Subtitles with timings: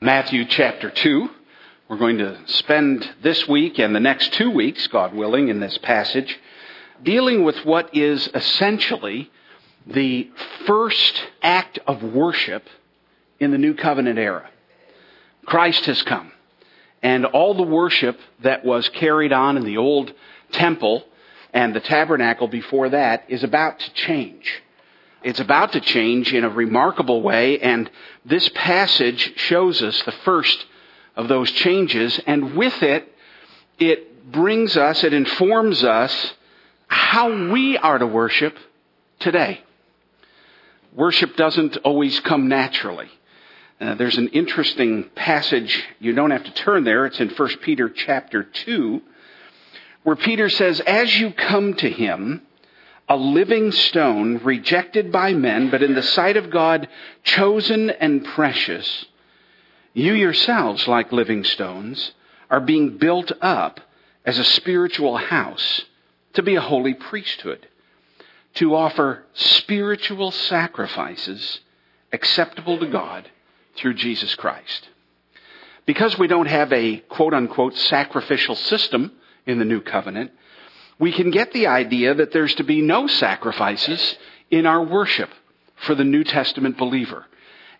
[0.00, 1.30] Matthew chapter 2.
[1.88, 5.78] We're going to spend this week and the next two weeks, God willing, in this
[5.78, 6.38] passage,
[7.02, 9.30] dealing with what is essentially
[9.86, 10.28] the
[10.66, 12.66] first act of worship
[13.38, 14.50] in the New Covenant era.
[15.46, 16.32] Christ has come,
[17.02, 20.12] and all the worship that was carried on in the old
[20.50, 21.04] temple
[21.54, 24.60] and the tabernacle before that is about to change.
[25.24, 27.90] It's about to change in a remarkable way, and
[28.26, 30.66] this passage shows us the first
[31.16, 33.10] of those changes, and with it,
[33.78, 36.34] it brings us, it informs us
[36.88, 38.58] how we are to worship
[39.18, 39.62] today.
[40.92, 43.08] Worship doesn't always come naturally.
[43.80, 47.88] Uh, there's an interesting passage, you don't have to turn there, it's in 1 Peter
[47.88, 49.00] chapter 2,
[50.02, 52.42] where Peter says, As you come to him,
[53.08, 56.88] a living stone, rejected by men, but in the sight of God,
[57.22, 59.06] chosen and precious,
[59.92, 62.12] you yourselves, like living stones,
[62.50, 63.80] are being built up
[64.24, 65.82] as a spiritual house
[66.32, 67.68] to be a holy priesthood,
[68.54, 71.60] to offer spiritual sacrifices
[72.12, 73.28] acceptable to God
[73.76, 74.88] through Jesus Christ.
[75.86, 79.12] Because we don't have a quote unquote sacrificial system
[79.46, 80.30] in the new covenant,
[80.98, 84.16] we can get the idea that there's to be no sacrifices
[84.50, 85.30] in our worship
[85.76, 87.26] for the New Testament believer.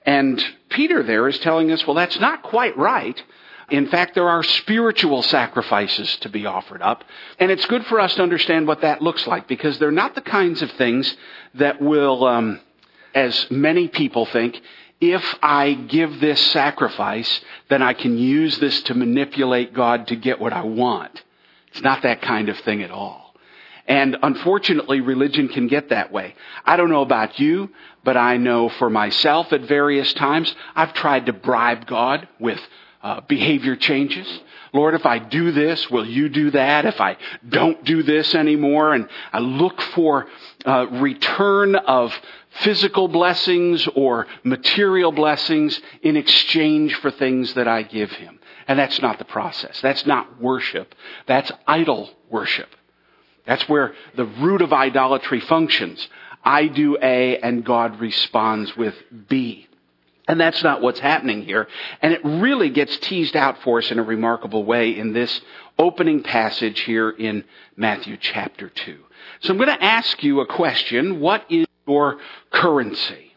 [0.05, 3.23] And Peter there is telling us, well, that's not quite right.
[3.70, 7.05] In fact, there are spiritual sacrifices to be offered up.
[7.39, 10.20] And it's good for us to understand what that looks like because they're not the
[10.20, 11.17] kinds of things
[11.55, 12.61] that will, um,
[13.15, 14.61] as many people think,
[15.01, 20.41] if I give this sacrifice, then I can use this to manipulate God to get
[20.41, 21.23] what I want.
[21.75, 23.34] It's not that kind of thing at all.
[23.86, 26.36] And unfortunately, religion can get that way.
[26.64, 27.70] I don't know about you,
[28.05, 32.61] but I know for myself at various times, I've tried to bribe God with
[33.02, 34.27] uh, behavior changes.
[34.72, 36.86] Lord, if I do this, will you do that?
[36.86, 40.27] If I don't do this anymore, and I look for
[40.64, 42.14] uh, return of
[42.61, 48.39] physical blessings or material blessings in exchange for things that I give Him.
[48.67, 49.80] And that's not the process.
[49.80, 50.95] That's not worship.
[51.27, 52.69] That's idol worship.
[53.47, 56.08] That's where the root of idolatry functions.
[56.42, 58.95] I do A and God responds with
[59.29, 59.69] B.
[60.27, 61.69] And that's not what's happening here.
[62.01, 65.42] And it really gets teased out for us in a remarkable way in this
[65.79, 67.45] opening passage here in
[67.77, 68.98] Matthew chapter 2.
[69.41, 71.20] So I'm going to ask you a question.
[71.20, 72.19] What is your
[72.51, 73.35] currency?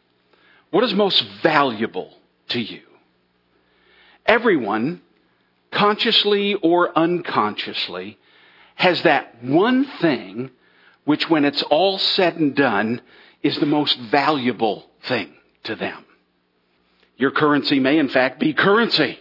[0.71, 2.13] What is most valuable
[2.49, 2.83] to you?
[4.25, 5.01] Everyone
[5.71, 8.17] consciously or unconsciously,
[8.75, 10.51] has that one thing
[11.05, 13.01] which, when it's all said and done,
[13.41, 15.33] is the most valuable thing
[15.63, 16.05] to them.
[17.15, 19.19] Your currency may, in fact, be currency.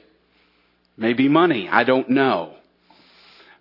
[0.96, 1.68] Maybe money.
[1.68, 2.54] I don't know.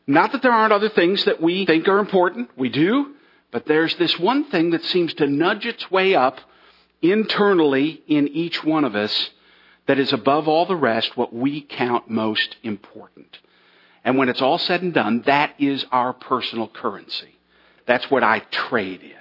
[0.07, 2.50] Not that there aren't other things that we think are important.
[2.57, 3.16] We do.
[3.51, 6.40] But there's this one thing that seems to nudge its way up
[7.01, 9.29] internally in each one of us
[9.88, 13.40] that is above all the rest what we count most important.
[14.03, 17.35] And when it's all said and done, that is our personal currency.
[17.85, 19.12] That's what I trade in.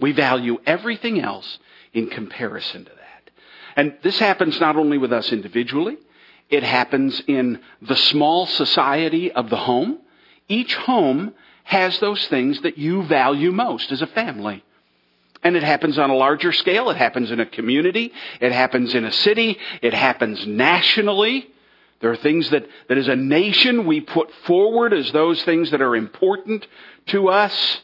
[0.00, 1.58] We value everything else
[1.92, 3.30] in comparison to that.
[3.76, 5.96] And this happens not only with us individually,
[6.50, 9.98] it happens in the small society of the home.
[10.48, 11.34] Each home
[11.64, 14.62] has those things that you value most as a family.
[15.44, 16.88] And it happens on a larger scale.
[16.90, 18.12] It happens in a community.
[18.40, 19.58] It happens in a city.
[19.82, 21.46] It happens nationally.
[22.00, 25.82] There are things that, that as a nation we put forward as those things that
[25.82, 26.66] are important
[27.06, 27.82] to us.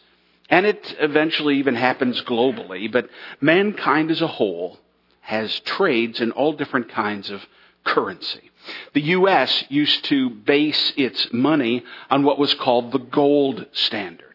[0.49, 2.91] And it eventually even happens globally.
[2.91, 3.09] But
[3.41, 4.79] mankind as a whole
[5.21, 7.45] has trades in all different kinds of
[7.85, 8.51] currency.
[8.95, 9.65] The U.S.
[9.69, 14.27] used to base its money on what was called the gold standard.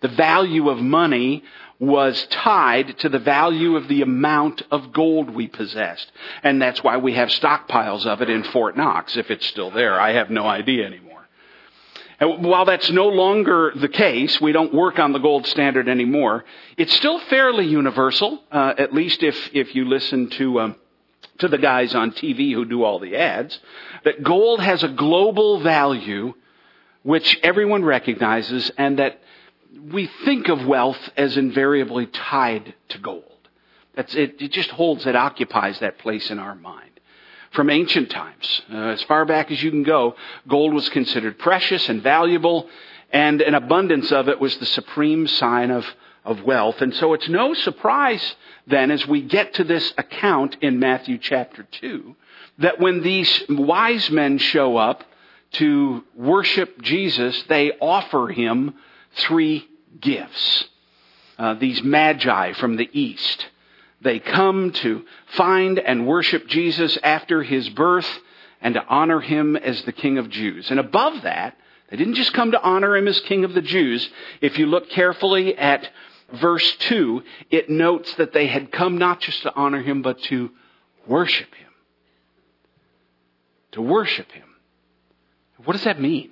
[0.00, 1.42] The value of money
[1.78, 6.10] was tied to the value of the amount of gold we possessed.
[6.42, 10.00] And that's why we have stockpiles of it in Fort Knox, if it's still there.
[10.00, 11.28] I have no idea anymore.
[12.18, 16.44] And while that's no longer the case, we don't work on the gold standard anymore,
[16.78, 20.76] it's still fairly universal, uh, at least if, if you listen to, um,
[21.38, 23.58] to the guys on TV who do all the ads,
[24.04, 26.32] that gold has a global value
[27.02, 29.20] which everyone recognizes and that
[29.90, 33.24] we think of wealth as invariably tied to gold.
[33.94, 36.90] That's it, it just holds, it occupies that place in our mind.
[37.52, 41.88] From ancient times, uh, as far back as you can go, gold was considered precious
[41.88, 42.68] and valuable,
[43.12, 45.86] and an abundance of it was the supreme sign of,
[46.24, 46.82] of wealth.
[46.82, 48.36] And so it's no surprise
[48.66, 52.16] then as we get to this account in Matthew chapter 2
[52.58, 55.04] that when these wise men show up
[55.52, 58.74] to worship Jesus, they offer him
[59.16, 59.66] three
[60.00, 60.64] gifts.
[61.38, 63.46] Uh, these magi from the east.
[64.00, 65.04] They come to
[65.36, 68.08] find and worship Jesus after his birth
[68.60, 70.70] and to honor him as the King of Jews.
[70.70, 71.56] And above that,
[71.90, 74.08] they didn't just come to honor him as King of the Jews.
[74.40, 75.88] If you look carefully at
[76.32, 80.50] verse 2, it notes that they had come not just to honor him, but to
[81.06, 81.72] worship him.
[83.72, 84.48] To worship him.
[85.64, 86.30] What does that mean?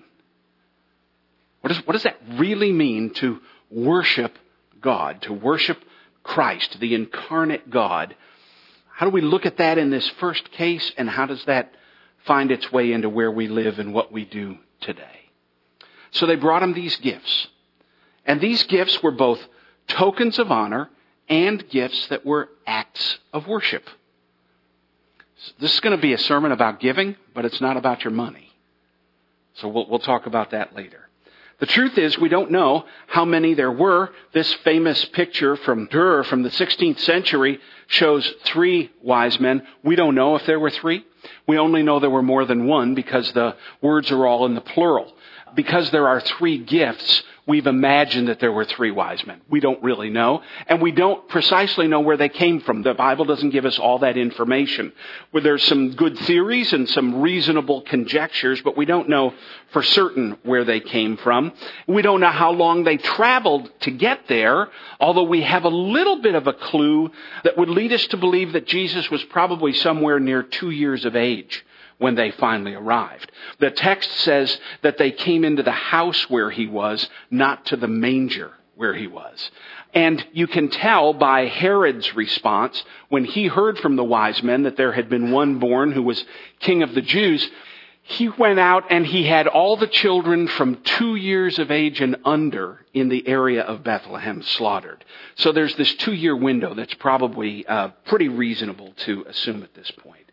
[1.64, 3.40] What does, what does that really mean to
[3.70, 4.36] worship
[4.82, 5.82] God, to worship
[6.22, 8.14] Christ, the incarnate God?
[8.92, 11.72] How do we look at that in this first case, and how does that
[12.26, 15.30] find its way into where we live and what we do today?
[16.10, 17.48] So they brought him these gifts.
[18.26, 19.40] And these gifts were both
[19.88, 20.90] tokens of honor
[21.30, 23.88] and gifts that were acts of worship.
[25.58, 28.50] This is going to be a sermon about giving, but it's not about your money.
[29.54, 31.03] So we'll, we'll talk about that later.
[31.60, 34.10] The truth is, we don't know how many there were.
[34.32, 39.66] This famous picture from Durer from the 16th century shows three wise men.
[39.82, 41.04] We don't know if there were three.
[41.46, 44.60] We only know there were more than one because the words are all in the
[44.60, 45.14] plural.
[45.54, 49.40] Because there are three gifts, we've imagined that there were three wise men.
[49.50, 50.42] We don't really know.
[50.66, 52.82] And we don't precisely know where they came from.
[52.82, 54.92] The Bible doesn't give us all that information.
[55.30, 59.34] Where there's some good theories and some reasonable conjectures, but we don't know
[59.72, 61.52] for certain where they came from.
[61.86, 64.68] We don't know how long they traveled to get there,
[64.98, 67.10] although we have a little bit of a clue
[67.44, 71.14] that would lead us to believe that Jesus was probably somewhere near two years of
[71.14, 71.64] age
[71.98, 73.30] when they finally arrived.
[73.58, 77.88] The text says that they came into the house where he was, not to the
[77.88, 79.50] manger where he was.
[79.92, 84.76] And you can tell by Herod's response when he heard from the wise men that
[84.76, 86.24] there had been one born who was
[86.58, 87.48] king of the Jews.
[88.02, 92.16] He went out and he had all the children from two years of age and
[92.24, 95.04] under in the area of Bethlehem slaughtered.
[95.36, 99.90] So there's this two year window that's probably uh, pretty reasonable to assume at this
[99.92, 100.23] point.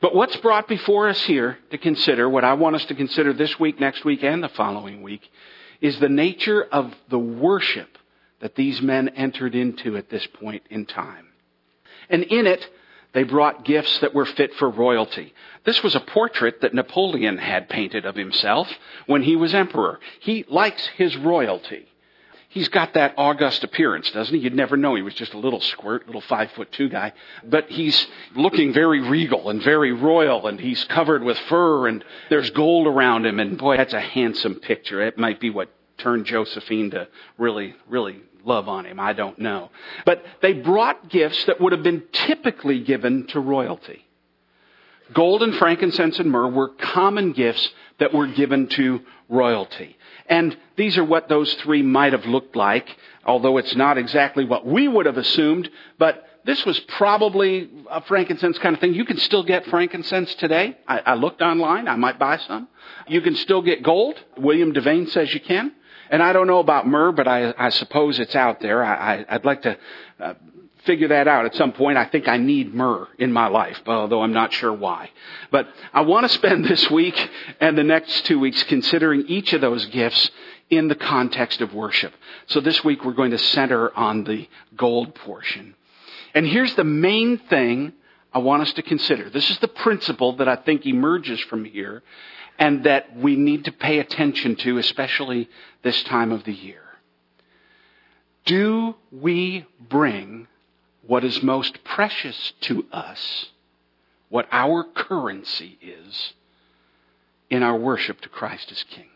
[0.00, 3.58] But what's brought before us here to consider, what I want us to consider this
[3.58, 5.28] week, next week, and the following week,
[5.80, 7.98] is the nature of the worship
[8.40, 11.26] that these men entered into at this point in time.
[12.08, 12.68] And in it,
[13.12, 15.34] they brought gifts that were fit for royalty.
[15.64, 18.68] This was a portrait that Napoleon had painted of himself
[19.06, 19.98] when he was emperor.
[20.20, 21.86] He likes his royalty
[22.48, 24.40] he's got that august appearance, doesn't he?
[24.40, 27.12] You'd never know he was just a little squirt, little five foot two guy.
[27.44, 32.50] But he's looking very regal and very royal, and he's covered with fur, and there's
[32.50, 35.00] gold around him, and boy, that's a handsome picture.
[35.02, 38.98] It might be what turned Josephine to really, really love on him.
[38.98, 39.70] I don't know.
[40.06, 44.04] But they brought gifts that would have been typically given to royalty.
[45.12, 47.68] Gold and frankincense and myrrh were common gifts
[47.98, 49.96] that were given to royalty.
[50.28, 54.66] And these are what those three might have looked like, although it's not exactly what
[54.66, 58.94] we would have assumed, but this was probably a frankincense kind of thing.
[58.94, 60.78] You can still get frankincense today.
[60.86, 61.88] I, I looked online.
[61.88, 62.68] I might buy some.
[63.06, 64.22] You can still get gold.
[64.36, 65.72] William Devane says you can.
[66.10, 68.82] And I don't know about myrrh, but I, I suppose it's out there.
[68.82, 69.76] I, I, would like to
[70.20, 70.34] uh,
[70.88, 71.98] figure that out at some point.
[71.98, 75.10] I think I need myrrh in my life, although I'm not sure why.
[75.50, 79.60] But I want to spend this week and the next two weeks considering each of
[79.60, 80.30] those gifts
[80.70, 82.14] in the context of worship.
[82.46, 85.74] So this week we're going to center on the gold portion.
[86.32, 87.92] And here's the main thing
[88.32, 89.28] I want us to consider.
[89.28, 92.02] This is the principle that I think emerges from here
[92.58, 95.50] and that we need to pay attention to, especially
[95.82, 96.82] this time of the year.
[98.46, 100.48] Do we bring
[101.08, 103.46] what is most precious to us,
[104.28, 106.34] what our currency is,
[107.48, 109.08] in our worship to Christ as King.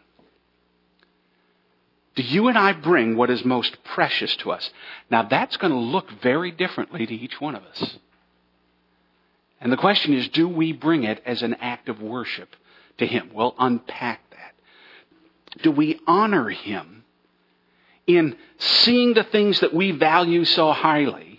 [2.15, 4.71] Do you and I bring what is most precious to us?
[5.11, 7.99] Now that's going to look very differently to each one of us.
[9.61, 12.57] And the question is, do we bring it as an act of worship
[12.99, 13.33] to Him?
[13.35, 15.63] We'll unpack that.
[15.63, 17.05] Do we honor Him
[18.07, 21.32] in seeing the things that we value so highly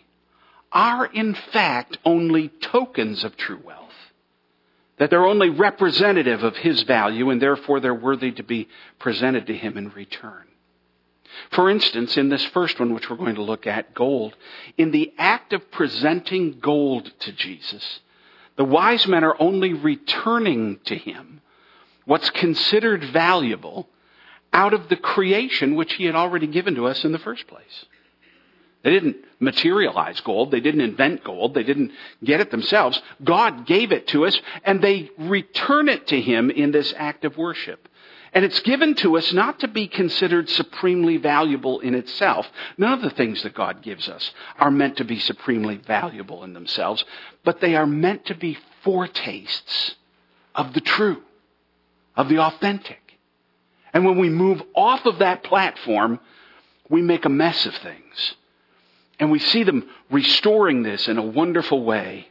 [0.73, 3.79] are in fact only tokens of true wealth.
[4.97, 8.67] That they're only representative of his value and therefore they're worthy to be
[8.99, 10.45] presented to him in return.
[11.51, 14.35] For instance, in this first one, which we're going to look at, gold,
[14.77, 17.99] in the act of presenting gold to Jesus,
[18.55, 21.41] the wise men are only returning to him
[22.05, 23.87] what's considered valuable
[24.51, 27.85] out of the creation which he had already given to us in the first place.
[28.83, 30.51] They didn't materialize gold.
[30.51, 31.53] They didn't invent gold.
[31.53, 31.91] They didn't
[32.23, 33.01] get it themselves.
[33.23, 37.37] God gave it to us and they return it to Him in this act of
[37.37, 37.87] worship.
[38.33, 42.49] And it's given to us not to be considered supremely valuable in itself.
[42.77, 46.53] None of the things that God gives us are meant to be supremely valuable in
[46.53, 47.05] themselves,
[47.43, 49.95] but they are meant to be foretastes
[50.55, 51.21] of the true,
[52.15, 52.99] of the authentic.
[53.93, 56.19] And when we move off of that platform,
[56.89, 58.35] we make a mess of things.
[59.19, 62.27] And we see them restoring this in a wonderful way.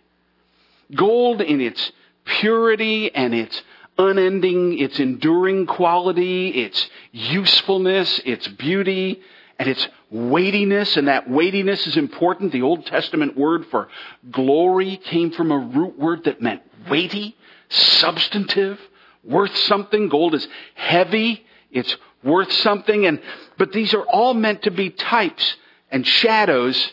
[0.95, 1.93] Gold in its
[2.25, 3.62] purity and its
[3.99, 9.23] unending, its enduring quality, its usefulness, its beauty,
[9.59, 12.53] and its weightiness, and that weightiness is important.
[12.53, 13.89] The Old Testament word for
[14.31, 17.37] glory came from a root word that meant weighty,
[17.69, 18.81] substantive,
[19.25, 20.09] worth something.
[20.09, 23.21] Gold is heavy, it's worth something, and,
[23.59, 25.57] but these are all meant to be types
[25.93, 26.93] and shadows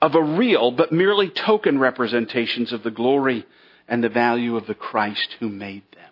[0.00, 3.44] of a real, but merely token representations of the glory
[3.88, 6.04] and the value of the Christ who made them.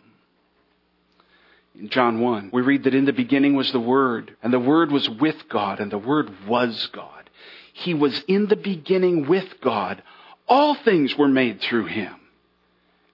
[1.78, 4.90] In John 1, we read that in the beginning was the Word, and the Word
[4.90, 7.30] was with God, and the Word was God.
[7.74, 10.02] He was in the beginning with God.
[10.48, 12.14] All things were made through Him.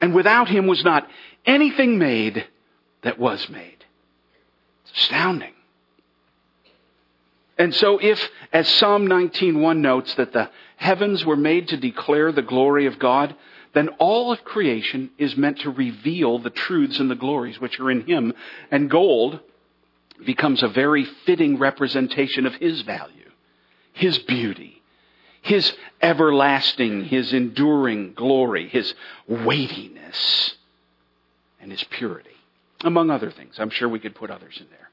[0.01, 1.09] And without Him was not
[1.45, 2.47] anything made
[3.03, 3.85] that was made.
[4.85, 5.55] It's astounding.
[7.59, 12.43] And so if, as Psalm 19.1 notes, that the heavens were made to declare the
[12.43, 13.35] glory of God,
[13.75, 17.91] then all of creation is meant to reveal the truths and the glories which are
[17.91, 18.33] in Him.
[18.71, 19.41] And gold
[20.25, 23.31] becomes a very fitting representation of His value,
[23.93, 24.83] His beauty,
[25.43, 28.95] His everlasting, His enduring glory, His
[29.27, 30.55] weightiness,
[31.61, 32.31] and His purity.
[32.85, 33.57] Among other things.
[33.59, 34.88] I'm sure we could put others in there.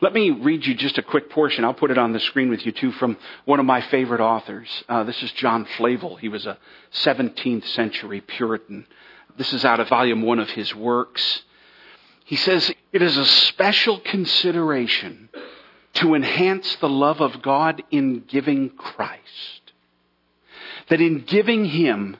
[0.00, 1.64] Let me read you just a quick portion.
[1.64, 4.68] I'll put it on the screen with you too from one of my favorite authors.
[4.88, 6.16] Uh, this is John Flavel.
[6.16, 6.58] He was a
[6.92, 8.86] 17th century Puritan.
[9.36, 11.42] This is out of volume one of his works.
[12.24, 15.28] He says, It is a special consideration
[15.94, 19.72] to enhance the love of God in giving Christ.
[20.88, 22.16] That in giving Him,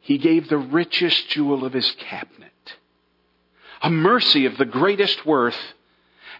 [0.00, 2.50] He gave the richest jewel of His cabinet.
[3.82, 5.56] A mercy of the greatest worth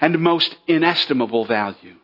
[0.01, 1.97] and most inestimable value.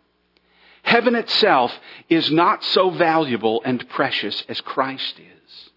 [0.83, 1.73] Heaven itself
[2.09, 5.71] is not so valuable and precious as Christ is.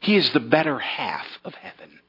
[0.00, 2.00] He is the better half of heaven.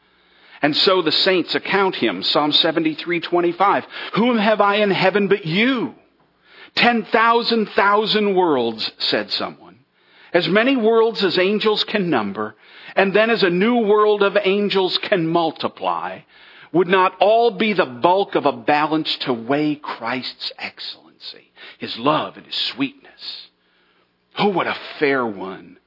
[0.62, 2.24] And so the saints account him.
[2.24, 3.86] Psalm 73:25.
[4.14, 5.96] Whom have I in heaven but you?
[6.76, 9.80] Ten thousand thousand worlds, said someone.
[10.34, 12.56] As many worlds as angels can number,
[12.96, 16.20] and then as a new world of angels can multiply,
[16.74, 22.38] would not all be the bulk of a balance to weigh Christ's excellency, his love
[22.38, 23.50] and his sweetness.
[24.38, 25.78] Oh, what a fair one.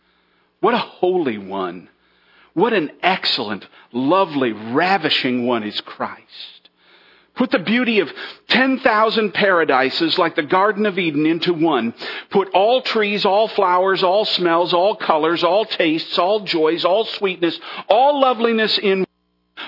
[0.61, 1.89] What a holy one.
[2.53, 6.71] What an excellent, lovely, ravishing one is Christ.
[7.35, 8.13] Put the beauty of
[8.49, 11.93] 10,000 paradises like the Garden of Eden into one.
[12.31, 17.59] Put all trees, all flowers, all smells, all colors, all tastes, all joys, all sweetness,
[17.89, 19.05] all loveliness in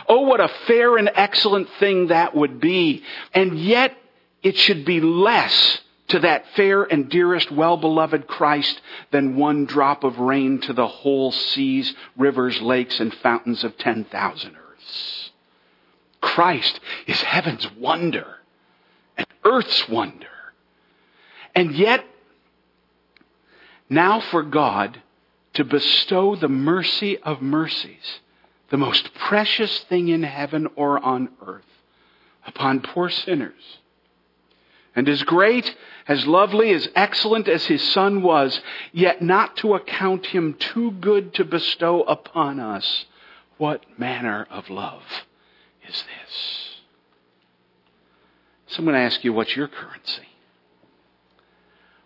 [0.09, 3.03] Oh, what a fair and excellent thing that would be.
[3.35, 3.97] And yet,
[4.43, 10.19] it should be less to that fair and dearest, well-beloved Christ than one drop of
[10.19, 15.31] rain to the whole seas, rivers, lakes, and fountains of 10,000 earths.
[16.21, 18.37] Christ is heaven's wonder
[19.17, 20.27] and earth's wonder.
[21.55, 22.05] And yet,
[23.89, 25.03] now for God
[25.55, 28.21] to bestow the mercy of mercies
[28.71, 31.65] the most precious thing in heaven or on earth
[32.47, 33.79] upon poor sinners.
[34.95, 35.77] And as great,
[36.09, 38.61] as lovely, as excellent as his son was,
[38.93, 43.05] yet not to account him too good to bestow upon us,
[43.59, 45.03] what manner of love
[45.87, 46.67] is this?
[48.69, 50.27] So I'm going to ask you, what's your currency?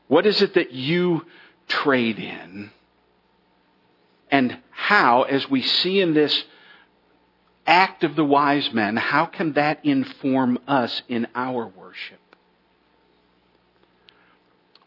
[0.09, 1.25] What is it that you
[1.69, 2.71] trade in?
[4.31, 6.45] And how, as we see in this
[7.67, 12.19] act of the wise men, how can that inform us in our worship?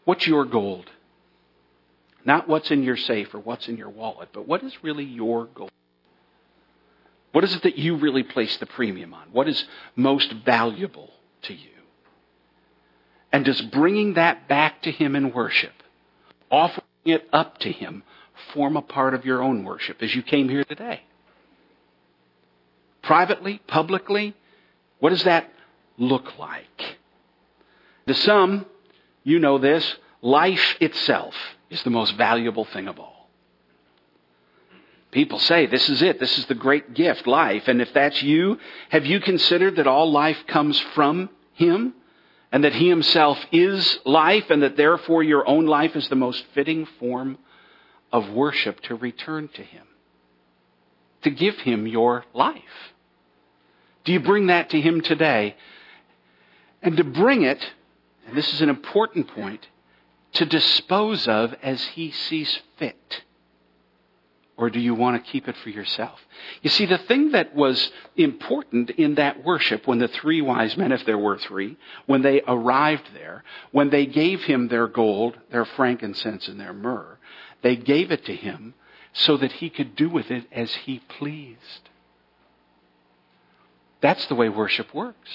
[0.04, 0.90] What's your gold?
[2.24, 5.46] Not what's in your safe or what's in your wallet, but what is really your
[5.46, 5.70] gold?
[7.32, 9.28] What is it that you really place the premium on?
[9.32, 9.64] What is
[9.96, 11.10] most valuable
[11.42, 11.70] to you?
[13.32, 15.72] And does bringing that back to Him in worship,
[16.50, 18.04] offering it up to Him,
[18.52, 21.02] form a part of your own worship as you came here today?
[23.02, 24.34] Privately, publicly,
[24.98, 25.50] what does that
[25.98, 26.98] look like?
[28.06, 28.66] To some,
[29.22, 31.34] you know this, life itself
[31.70, 33.28] is the most valuable thing of all.
[35.10, 36.18] People say, this is it.
[36.18, 37.68] This is the great gift, life.
[37.68, 41.94] And if that's you, have you considered that all life comes from Him?
[42.50, 46.44] And that He Himself is life and that therefore your own life is the most
[46.54, 47.38] fitting form
[48.14, 49.84] of worship to return to Him?
[51.22, 52.62] To give Him your life.
[54.04, 55.56] Do you bring that to Him today?
[56.80, 57.72] And to bring it,
[58.26, 59.66] and this is an important point,
[60.34, 63.22] to dispose of as He sees fit.
[64.56, 66.20] Or do you want to keep it for yourself?
[66.62, 70.92] You see, the thing that was important in that worship when the three wise men,
[70.92, 73.42] if there were three, when they arrived there,
[73.72, 77.13] when they gave him their gold, their frankincense, and their myrrh,
[77.64, 78.74] they gave it to him
[79.14, 81.88] so that he could do with it as he pleased.
[84.02, 85.30] That's the way worship works.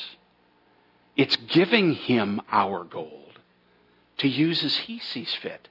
[1.17, 3.39] It's giving him our gold
[4.19, 5.69] to use as he sees fit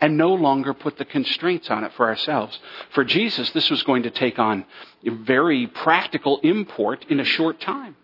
[0.00, 2.58] and no longer put the constraints on it for ourselves.
[2.94, 4.64] For Jesus, this was going to take on
[5.04, 7.96] very practical import in a short time.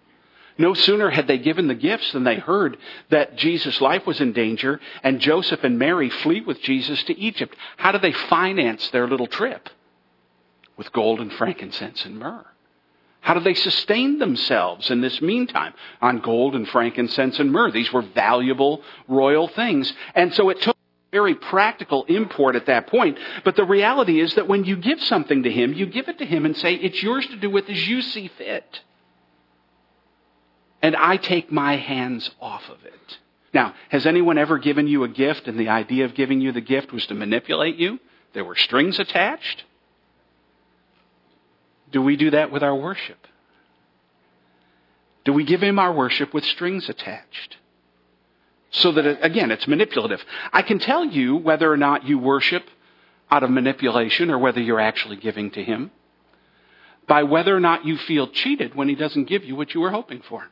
[0.59, 2.77] No sooner had they given the gifts than they heard
[3.11, 7.57] that Jesus' life was in danger, and Joseph and Mary flee with Jesus to Egypt.
[7.77, 9.69] How do they finance their little trip?
[10.77, 12.47] With gold and frankincense and myrrh.
[13.21, 15.75] How do they sustain themselves in this meantime?
[16.01, 17.71] On gold and frankincense and myrrh.
[17.71, 19.93] These were valuable royal things.
[20.15, 20.77] And so it took
[21.13, 23.19] very practical import at that point.
[23.45, 26.27] But the reality is that when you give something to him, you give it to
[26.27, 28.81] him and say, it's yours to do with as you see fit.
[30.83, 33.19] And I take my hands off of it.
[33.55, 36.61] Now, has anyone ever given you a gift and the idea of giving you the
[36.61, 38.01] gift was to manipulate you?
[38.35, 39.65] There were strings attached?
[41.93, 43.27] Do we do that with our worship?
[45.25, 47.59] Do we give him our worship with strings attached?
[48.71, 50.25] So that, it, again, it's manipulative.
[50.53, 52.65] I can tell you whether or not you worship
[53.31, 55.91] out of manipulation or whether you're actually giving to him
[57.07, 59.91] by whether or not you feel cheated when he doesn't give you what you were
[59.91, 60.49] hoping for.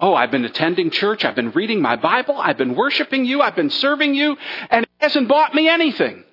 [0.00, 3.56] Oh, I've been attending church, I've been reading my Bible, I've been worshiping you, I've
[3.56, 4.36] been serving you,
[4.70, 6.24] and it hasn't bought me anything.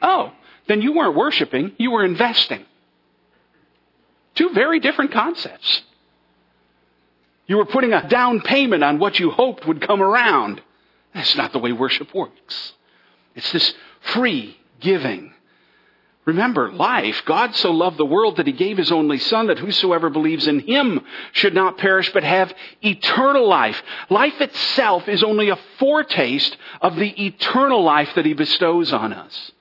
[0.00, 0.32] Oh,
[0.68, 2.64] then you weren't worshiping, you were investing.
[4.34, 5.82] Two very different concepts.
[7.48, 10.62] You were putting a down payment on what you hoped would come around.
[11.14, 12.74] That's not the way worship works.
[13.34, 15.32] It's this free giving.
[16.28, 20.10] Remember, life, God so loved the world that he gave his only son that whosoever
[20.10, 21.00] believes in him
[21.32, 23.82] should not perish but have eternal life.
[24.10, 29.52] Life itself is only a foretaste of the eternal life that he bestows on us.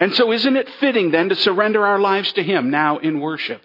[0.00, 3.62] And so isn't it fitting then to surrender our lives to him now in worship?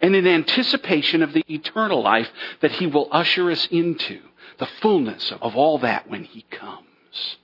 [0.00, 2.28] and in anticipation of the eternal life
[2.60, 4.20] that he will usher us into,
[4.58, 7.38] the fullness of all that when he comes.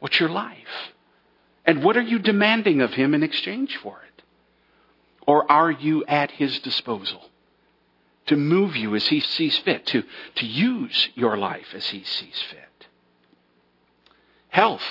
[0.00, 0.91] What's your life?
[1.64, 4.22] And what are you demanding of him in exchange for it?
[5.26, 7.22] Or are you at his disposal
[8.26, 10.02] to move you as he sees fit, to,
[10.36, 12.88] to use your life as he sees fit?
[14.48, 14.82] Health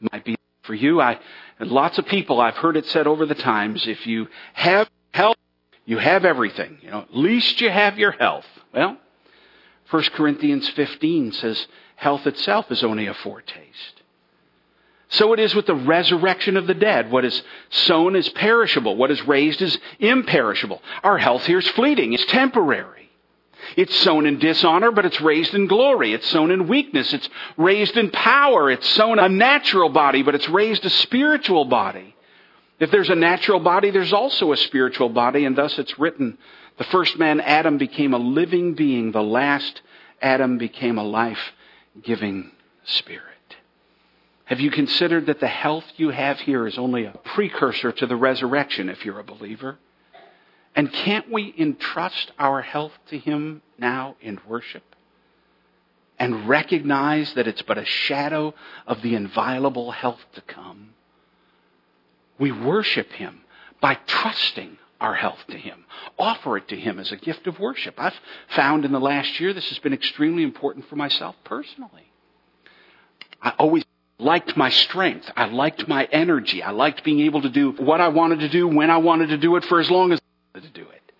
[0.00, 1.00] might be for you.
[1.00, 1.18] I,
[1.60, 5.36] lots of people, I've heard it said over the times, if you have health,
[5.86, 6.78] you have everything.
[6.82, 8.44] You know, at least you have your health.
[8.74, 8.98] Well,
[9.90, 13.97] 1 Corinthians 15 says health itself is only a foretaste.
[15.10, 17.10] So it is with the resurrection of the dead.
[17.10, 18.96] What is sown is perishable.
[18.96, 20.82] What is raised is imperishable.
[21.02, 22.12] Our health here is fleeting.
[22.12, 23.10] It's temporary.
[23.76, 26.12] It's sown in dishonor, but it's raised in glory.
[26.12, 27.12] It's sown in weakness.
[27.12, 28.70] It's raised in power.
[28.70, 32.14] It's sown a natural body, but it's raised a spiritual body.
[32.78, 36.38] If there's a natural body, there's also a spiritual body, and thus it's written,
[36.76, 39.10] the first man, Adam, became a living being.
[39.10, 39.80] The last
[40.22, 42.52] Adam became a life-giving
[42.84, 43.24] spirit.
[44.48, 48.16] Have you considered that the health you have here is only a precursor to the
[48.16, 49.78] resurrection if you're a believer?
[50.74, 54.96] And can't we entrust our health to Him now in worship?
[56.18, 58.54] And recognize that it's but a shadow
[58.86, 60.94] of the inviolable health to come?
[62.38, 63.42] We worship Him
[63.82, 65.84] by trusting our health to Him.
[66.18, 67.96] Offer it to Him as a gift of worship.
[67.98, 72.10] I've found in the last year this has been extremely important for myself personally.
[73.42, 73.84] I always
[74.18, 75.30] liked my strength.
[75.36, 76.62] I liked my energy.
[76.62, 79.38] I liked being able to do what I wanted to do when I wanted to
[79.38, 81.12] do it for as long as I wanted to do it.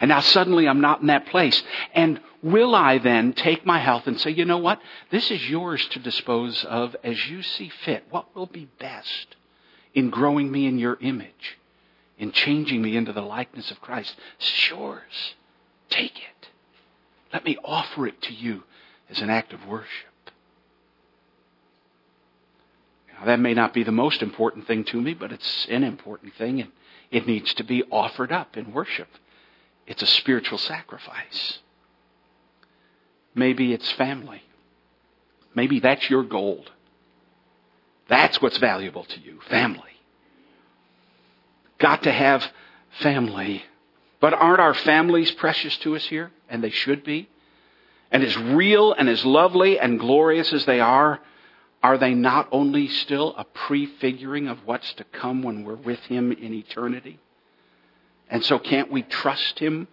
[0.00, 1.62] And now suddenly I'm not in that place.
[1.92, 4.80] And will I then take my health and say, you know what?
[5.10, 8.04] This is yours to dispose of as you see fit.
[8.10, 9.36] What will be best?
[9.98, 11.58] in growing me in your image,
[12.18, 14.14] in changing me into the likeness of Christ.
[14.38, 15.34] It's yours.
[15.90, 16.48] Take it.
[17.32, 18.62] Let me offer it to you
[19.10, 20.08] as an act of worship.
[23.18, 26.34] Now, that may not be the most important thing to me, but it's an important
[26.34, 26.70] thing, and
[27.10, 29.08] it needs to be offered up in worship.
[29.86, 31.58] It's a spiritual sacrifice.
[33.34, 34.42] Maybe it's family.
[35.54, 36.70] Maybe that's your gold.
[38.08, 39.82] That's what's valuable to you family.
[41.78, 42.46] Got to have
[43.00, 43.64] family.
[44.20, 46.30] But aren't our families precious to us here?
[46.48, 47.28] And they should be.
[48.10, 51.20] And as real and as lovely and glorious as they are,
[51.82, 56.32] are they not only still a prefiguring of what's to come when we're with Him
[56.32, 57.18] in eternity?
[58.28, 59.86] And so can't we trust Him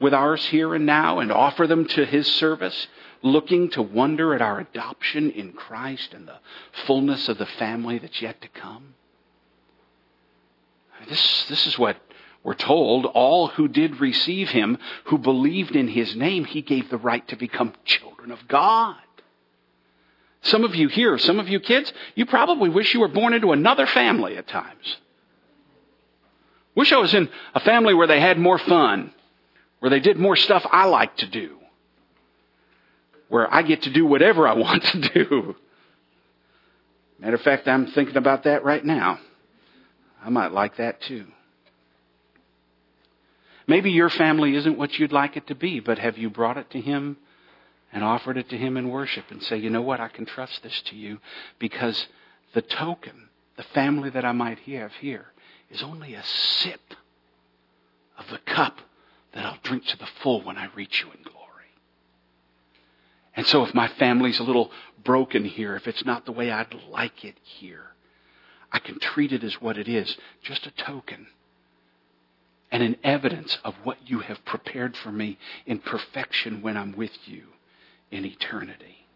[0.00, 2.88] with ours here and now and offer them to His service,
[3.22, 6.38] looking to wonder at our adoption in Christ and the
[6.86, 8.94] fullness of the family that's yet to come?
[11.08, 11.96] This, this is what
[12.42, 13.06] we're told.
[13.06, 17.36] All who did receive Him, who believed in His name, He gave the right to
[17.36, 18.96] become children of God.
[20.42, 23.52] Some of you here, some of you kids, you probably wish you were born into
[23.52, 24.96] another family at times.
[26.74, 29.12] Wish I was in a family where they had more fun,
[29.80, 31.56] where they did more stuff I like to do,
[33.28, 35.56] where I get to do whatever I want to do.
[37.18, 39.18] Matter of fact, I'm thinking about that right now.
[40.22, 41.26] I might like that too.
[43.66, 46.70] Maybe your family isn't what you'd like it to be, but have you brought it
[46.70, 47.18] to Him
[47.92, 50.62] and offered it to Him in worship and say, you know what, I can trust
[50.62, 51.18] this to you
[51.58, 52.06] because
[52.54, 55.26] the token, the family that I might have here,
[55.70, 56.94] is only a sip
[58.18, 58.78] of the cup
[59.32, 61.36] that I'll drink to the full when I reach you in glory.
[63.36, 64.70] And so if my family's a little
[65.04, 67.94] broken here, if it's not the way I'd like it here,
[68.72, 71.26] I can treat it as what it is, just a token
[72.72, 77.16] and an evidence of what you have prepared for me in perfection when I'm with
[77.26, 77.42] you
[78.10, 79.06] in eternity.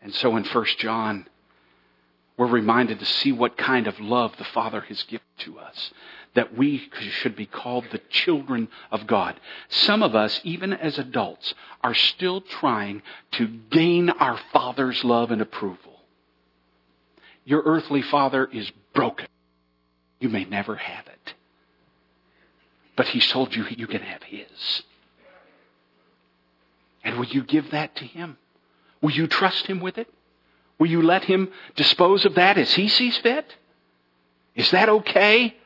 [0.00, 1.26] And so in 1 John,
[2.36, 5.92] we're reminded to see what kind of love the Father has given to us,
[6.34, 6.88] that we
[7.20, 9.40] should be called the children of God.
[9.68, 15.42] Some of us, even as adults, are still trying to gain our Father's love and
[15.42, 16.00] approval.
[17.44, 19.26] Your earthly father is broken.
[20.20, 21.34] You may never have it.
[22.94, 24.82] But he's told you you can have his.
[27.08, 28.36] And will you give that to him?
[29.00, 30.12] Will you trust him with it?
[30.78, 33.56] Will you let him dispose of that as he sees fit?
[34.54, 35.56] Is that okay?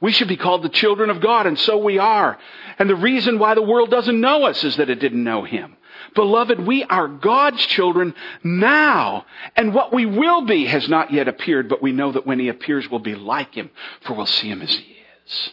[0.00, 2.38] We should be called the children of God, and so we are.
[2.78, 5.76] And the reason why the world doesn't know us is that it didn't know him.
[6.14, 11.68] Beloved, we are God's children now, and what we will be has not yet appeared,
[11.68, 13.68] but we know that when he appears, we'll be like him,
[14.00, 15.50] for we'll see him as he is.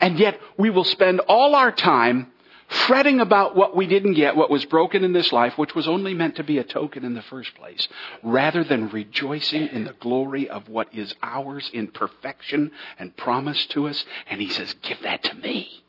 [0.00, 2.28] And yet we will spend all our time
[2.68, 6.12] fretting about what we didn't get, what was broken in this life, which was only
[6.12, 7.88] meant to be a token in the first place,
[8.22, 13.88] rather than rejoicing in the glory of what is ours in perfection and promised to
[13.88, 14.04] us.
[14.28, 15.82] And he says, give that to me.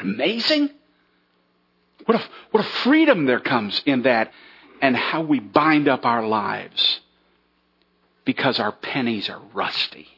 [0.00, 0.70] Amazing?
[2.04, 4.30] What a, what a freedom there comes in that
[4.82, 7.00] and how we bind up our lives
[8.26, 10.08] because our pennies are rusty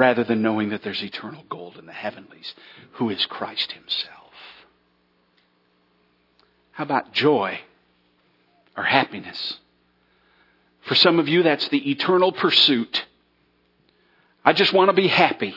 [0.00, 2.54] rather than knowing that there's eternal gold in the heavenlies,
[2.92, 4.32] who is Christ Himself.
[6.70, 7.60] How about joy
[8.78, 9.58] or happiness?
[10.86, 13.04] For some of you, that's the eternal pursuit.
[14.42, 15.54] I just want to be happy.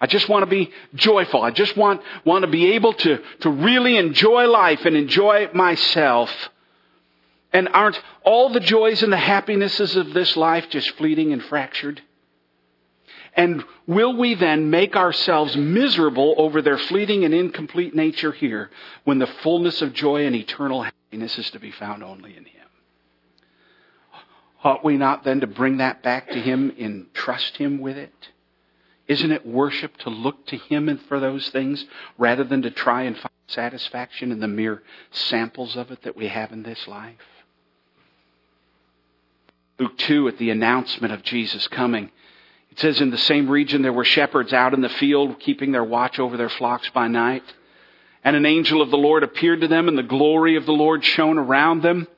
[0.00, 1.42] I just want to be joyful.
[1.42, 6.30] I just want, want to be able to, to really enjoy life and enjoy myself.
[7.52, 12.02] And aren't all the joys and the happinesses of this life just fleeting and fractured?
[13.36, 18.70] And will we then make ourselves miserable over their fleeting and incomplete nature here
[19.02, 22.68] when the fullness of joy and eternal happiness is to be found only in Him?
[24.62, 28.28] Ought we not then to bring that back to Him and trust Him with it?
[29.08, 31.84] Isn't it worship to look to Him for those things
[32.16, 36.28] rather than to try and find satisfaction in the mere samples of it that we
[36.28, 37.16] have in this life?
[39.78, 42.10] Luke 2, at the announcement of Jesus coming,
[42.74, 45.84] it says in the same region there were shepherds out in the field keeping their
[45.84, 47.44] watch over their flocks by night.
[48.24, 51.04] And an angel of the Lord appeared to them and the glory of the Lord
[51.04, 52.08] shone around them.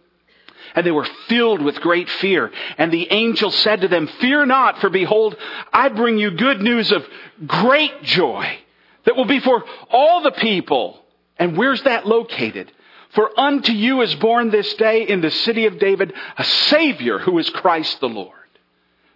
[0.74, 2.50] And they were filled with great fear.
[2.78, 5.36] And the angel said to them, Fear not, for behold,
[5.74, 7.04] I bring you good news of
[7.46, 8.58] great joy
[9.04, 11.02] that will be for all the people.
[11.38, 12.72] And where's that located?
[13.10, 17.38] For unto you is born this day in the city of David a Savior who
[17.38, 18.32] is Christ the Lord.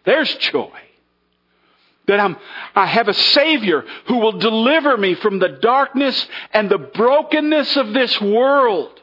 [0.05, 0.79] There's joy.
[2.11, 2.37] That I'm,
[2.75, 7.93] I have a Savior who will deliver me from the darkness and the brokenness of
[7.93, 9.01] this world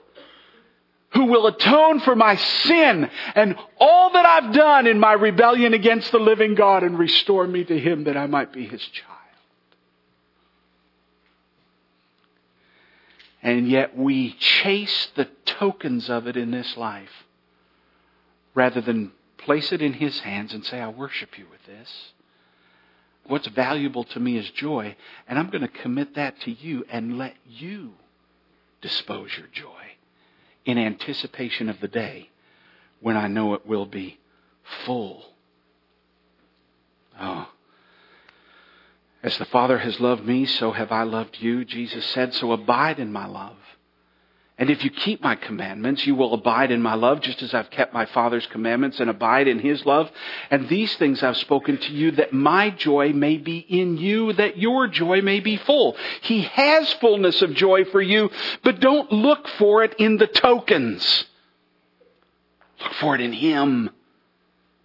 [1.14, 6.12] who will atone for my sin and all that I've done in my rebellion against
[6.12, 9.14] the living God and restore me to Him that I might be His child.
[13.42, 17.24] And yet we chase the tokens of it in this life
[18.54, 22.12] rather than place it in His hands and say, I worship you with this.
[23.28, 24.96] What's valuable to me is joy,
[25.28, 27.94] and I'm going to commit that to you and let you
[28.82, 29.96] dispose your joy
[30.66, 32.30] in anticipation of the day
[33.02, 34.20] when I know it will be
[34.86, 35.24] full.
[37.20, 37.50] Oh.
[39.24, 43.00] As the Father has loved me, so have I loved you, Jesus said, so abide
[43.00, 43.58] in my love.
[44.60, 47.70] And if you keep my commandments, you will abide in my love, just as I've
[47.70, 50.10] kept my Father's commandments and abide in his love.
[50.50, 54.58] And these things I've spoken to you, that my joy may be in you, that
[54.58, 55.96] your joy may be full.
[56.22, 58.32] He has fullness of joy for you,
[58.64, 61.26] but don't look for it in the tokens.
[62.82, 63.92] Look for it in him.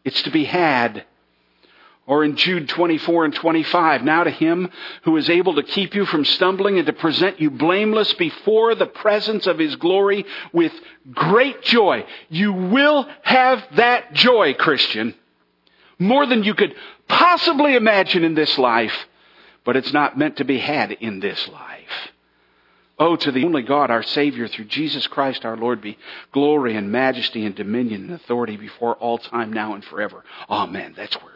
[0.04, 1.06] It's to be had.
[2.06, 4.70] Or in Jude 24 and 25, now to him
[5.04, 8.86] who is able to keep you from stumbling and to present you blameless before the
[8.86, 10.72] presence of his glory with
[11.12, 12.04] great joy.
[12.28, 15.14] You will have that joy, Christian.
[15.98, 16.74] More than you could
[17.06, 19.06] possibly imagine in this life,
[19.64, 22.12] but it's not meant to be had in this life.
[22.98, 25.98] Oh, to the only God, our Savior, through Jesus Christ our Lord, be
[26.32, 30.24] glory and majesty and dominion and authority before all time, now and forever.
[30.50, 30.94] Amen.
[30.96, 31.31] That's where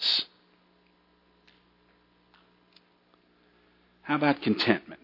[0.00, 0.24] is.
[4.02, 5.00] How about contentment?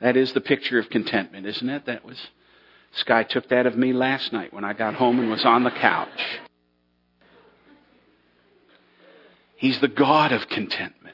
[0.00, 1.86] That is the picture of contentment, isn't it?
[1.86, 2.18] That was
[2.92, 5.70] Sky took that of me last night when I got home and was on the
[5.70, 6.40] couch.
[9.56, 11.05] He's the God of contentment.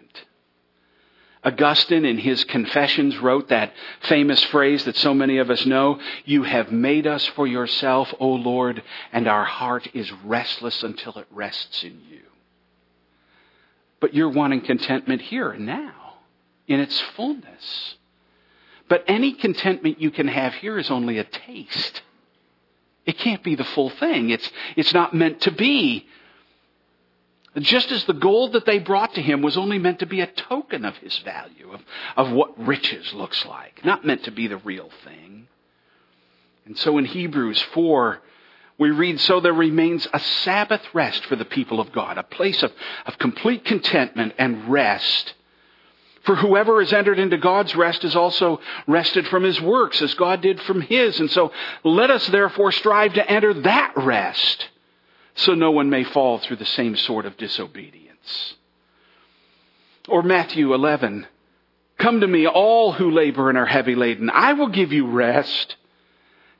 [1.44, 6.44] Augustine in his Confessions wrote that famous phrase that so many of us know, You
[6.44, 11.82] have made us for yourself, O Lord, and our heart is restless until it rests
[11.82, 12.20] in you.
[13.98, 16.14] But you're wanting contentment here and now,
[16.68, 17.96] in its fullness.
[18.88, 22.02] But any contentment you can have here is only a taste.
[23.04, 24.30] It can't be the full thing.
[24.30, 26.06] It's, it's not meant to be
[27.60, 30.26] just as the gold that they brought to him was only meant to be a
[30.26, 31.82] token of his value, of,
[32.16, 35.48] of what riches looks like, not meant to be the real thing.
[36.64, 38.20] And so in Hebrews 4,
[38.78, 42.62] we read, So there remains a Sabbath rest for the people of God, a place
[42.62, 42.72] of,
[43.04, 45.34] of complete contentment and rest.
[46.22, 50.40] For whoever has entered into God's rest is also rested from his works, as God
[50.40, 51.20] did from his.
[51.20, 51.52] And so
[51.84, 54.68] let us therefore strive to enter that rest
[55.34, 58.54] so no one may fall through the same sort of disobedience.
[60.08, 61.26] Or Matthew 11,
[62.02, 64.28] Come to me, all who labor and are heavy laden.
[64.28, 65.76] I will give you rest.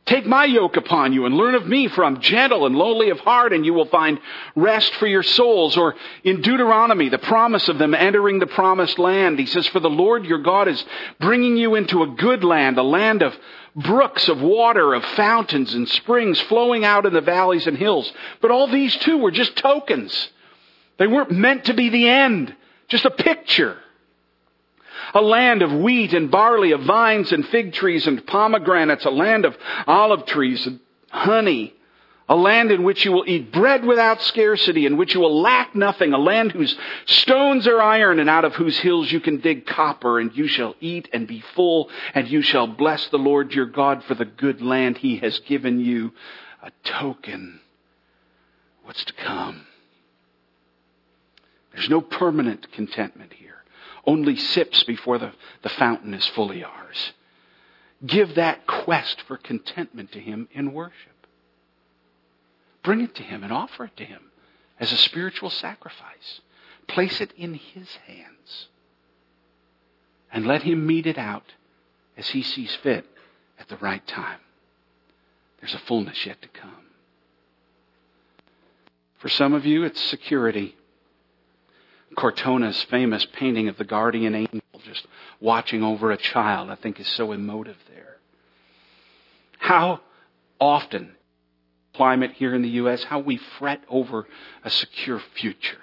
[0.06, 3.18] Take my yoke upon you and learn of me, for I'm gentle and lowly of
[3.18, 4.20] heart, and you will find
[4.54, 5.76] rest for your souls.
[5.76, 9.40] Or in Deuteronomy, the promise of them entering the promised land.
[9.40, 10.84] He says, For the Lord your God is
[11.18, 13.34] bringing you into a good land, a land of
[13.74, 18.12] brooks of water, of fountains and springs flowing out in the valleys and hills.
[18.40, 20.30] But all these too were just tokens.
[20.98, 22.54] They weren't meant to be the end,
[22.88, 23.78] just a picture.
[25.14, 29.44] A land of wheat and barley, of vines and fig trees and pomegranates, a land
[29.44, 29.56] of
[29.86, 30.80] olive trees and
[31.10, 31.74] honey,
[32.28, 35.74] a land in which you will eat bread without scarcity, in which you will lack
[35.74, 39.66] nothing, a land whose stones are iron, and out of whose hills you can dig
[39.66, 43.66] copper, and you shall eat and be full, and you shall bless the Lord your
[43.66, 46.12] God for the good land he has given you,
[46.62, 47.60] a token
[48.84, 49.66] what's to come.
[51.72, 53.64] There's no permanent contentment here,
[54.06, 55.32] only sips before the,
[55.62, 57.12] the fountain is fully ours.
[58.04, 61.11] Give that quest for contentment to him in worship.
[62.82, 64.30] Bring it to Him and offer it to Him
[64.78, 66.40] as a spiritual sacrifice.
[66.88, 68.68] Place it in His hands.
[70.32, 71.52] And let Him mete it out
[72.16, 73.06] as He sees fit
[73.58, 74.40] at the right time.
[75.60, 76.86] There's a fullness yet to come.
[79.18, 80.74] For some of you, it's security.
[82.16, 85.06] Cortona's famous painting of the guardian angel just
[85.40, 88.16] watching over a child, I think, is so emotive there.
[89.58, 90.00] How
[90.60, 91.14] often
[91.94, 94.26] climate here in the U.S., how we fret over
[94.64, 95.78] a secure future.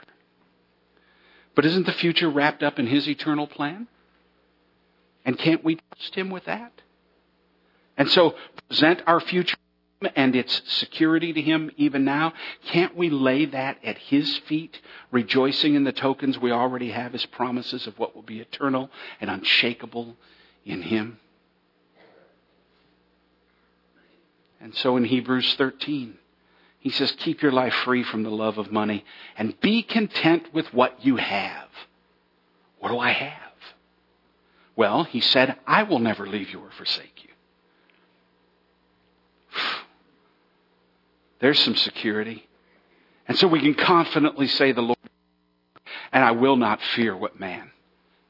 [1.56, 3.88] But isn't the future wrapped up in His eternal plan?
[5.26, 6.72] And can't we trust Him with that?
[7.98, 8.36] And so
[8.68, 9.58] present our future
[10.16, 12.34] and its security to Him even now?
[12.68, 14.80] Can't we lay that at His feet,
[15.12, 19.30] rejoicing in the tokens we already have as promises of what will be eternal and
[19.30, 20.16] unshakable
[20.66, 21.20] in Him?
[24.62, 26.18] And so in Hebrews 13,
[26.80, 29.06] he says, keep your life free from the love of money
[29.38, 31.68] and be content with what you have.
[32.80, 33.34] What do I have?
[34.76, 37.30] Well, he said, I will never leave you or forsake you.
[41.40, 42.48] There's some security.
[43.28, 44.98] And so we can confidently say, the Lord,
[46.12, 47.72] and I will not fear what man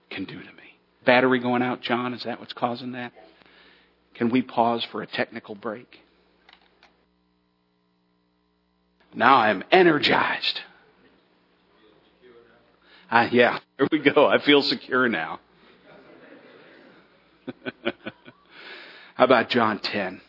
[0.10, 0.78] can do to me.
[1.06, 2.14] Battery going out, John?
[2.14, 3.14] Is that what's causing that?
[4.16, 6.00] Can we pause for a technical break?
[9.14, 10.62] Now I'm energized.
[13.10, 14.28] Uh, yeah, there we go.
[14.28, 15.40] I feel secure now.
[19.16, 20.22] How about John 10?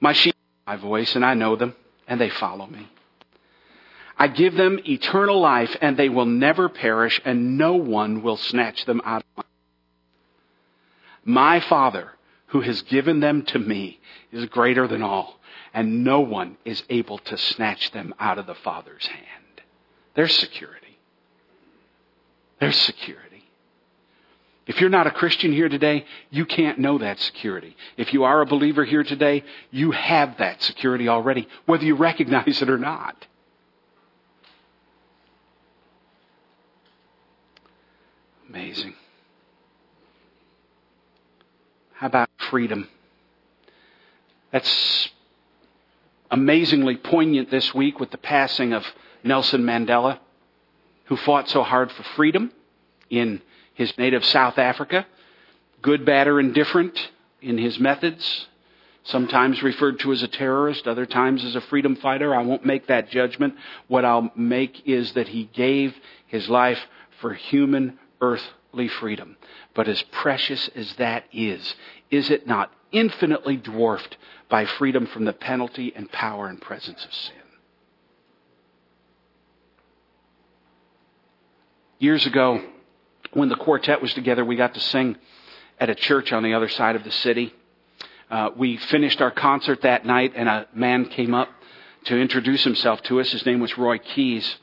[0.00, 0.34] My sheep
[0.66, 1.74] my voice, and I know them,
[2.08, 2.88] and they follow me.
[4.16, 8.84] I give them eternal life, and they will never perish, and no one will snatch
[8.86, 9.44] them out of my
[11.24, 12.12] My Father,
[12.48, 14.00] who has given them to me,
[14.32, 15.38] is greater than all,
[15.74, 19.60] and no one is able to snatch them out of the Father's hand.
[20.14, 20.98] There's security.
[22.60, 23.42] There's security.
[24.66, 27.76] If you're not a Christian here today, you can't know that security.
[27.98, 32.62] If you are a believer here today, you have that security already, whether you recognize
[32.62, 33.26] it or not.
[38.48, 38.94] Amazing.
[41.94, 42.88] How about freedom?
[44.52, 45.10] That's
[46.34, 48.84] amazingly poignant this week with the passing of
[49.22, 50.18] Nelson Mandela,
[51.04, 52.50] who fought so hard for freedom
[53.08, 53.40] in
[53.74, 55.06] his native South Africa,
[55.80, 56.98] good, bad, or indifferent
[57.40, 58.48] in his methods,
[59.04, 62.34] sometimes referred to as a terrorist, other times as a freedom fighter.
[62.34, 63.54] I won't make that judgment.
[63.86, 65.94] What I'll make is that he gave
[66.26, 66.80] his life
[67.20, 69.36] for human earthly freedom.
[69.72, 71.76] But as precious as that is,
[72.10, 74.16] is it not infinitely dwarfed
[74.48, 77.34] by freedom from the penalty and power and presence of sin?
[81.98, 82.62] Years ago,
[83.32, 85.16] when the quartet was together, we got to sing
[85.78, 87.52] at a church on the other side of the city.
[88.30, 91.48] Uh, we finished our concert that night, and a man came up
[92.04, 93.30] to introduce himself to us.
[93.30, 94.56] His name was Roy Keys.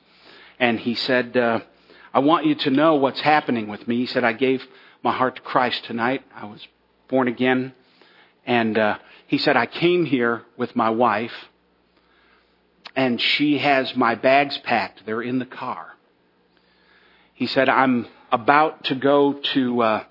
[0.59, 1.59] And he said, uh,
[2.13, 3.97] I want you to know what's happening with me.
[3.97, 4.65] He said, I gave
[5.03, 6.23] my heart to Christ tonight.
[6.35, 6.65] I was
[7.07, 7.73] born again.
[8.45, 11.34] And uh, he said, I came here with my wife,
[12.95, 15.06] and she has my bags packed.
[15.06, 15.88] They're in the car.
[17.34, 20.04] He said, I'm about to go to, uh,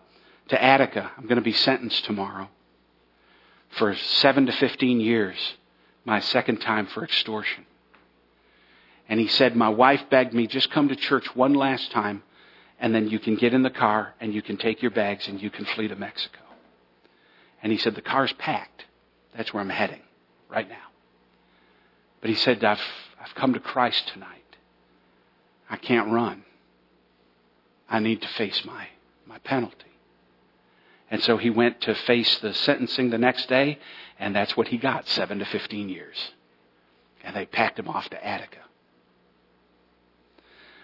[0.48, 1.10] to Attica.
[1.16, 2.48] I'm going to be sentenced tomorrow
[3.70, 5.36] for seven to 15 years,
[6.04, 7.66] my second time for extortion.
[9.08, 12.22] And he said, My wife begged me, just come to church one last time,
[12.78, 15.40] and then you can get in the car and you can take your bags and
[15.40, 16.39] you can flee to Mexico.
[17.62, 18.84] And he said, The car's packed.
[19.36, 20.02] That's where I'm heading
[20.48, 20.76] right now.
[22.20, 22.80] But he said, I've,
[23.20, 24.36] I've come to Christ tonight.
[25.68, 26.44] I can't run.
[27.88, 28.88] I need to face my,
[29.26, 29.86] my penalty.
[31.10, 33.78] And so he went to face the sentencing the next day,
[34.18, 36.32] and that's what he got seven to 15 years.
[37.24, 38.58] And they packed him off to Attica.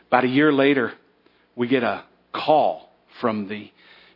[0.09, 0.95] About a year later,
[1.55, 3.71] we get a call from the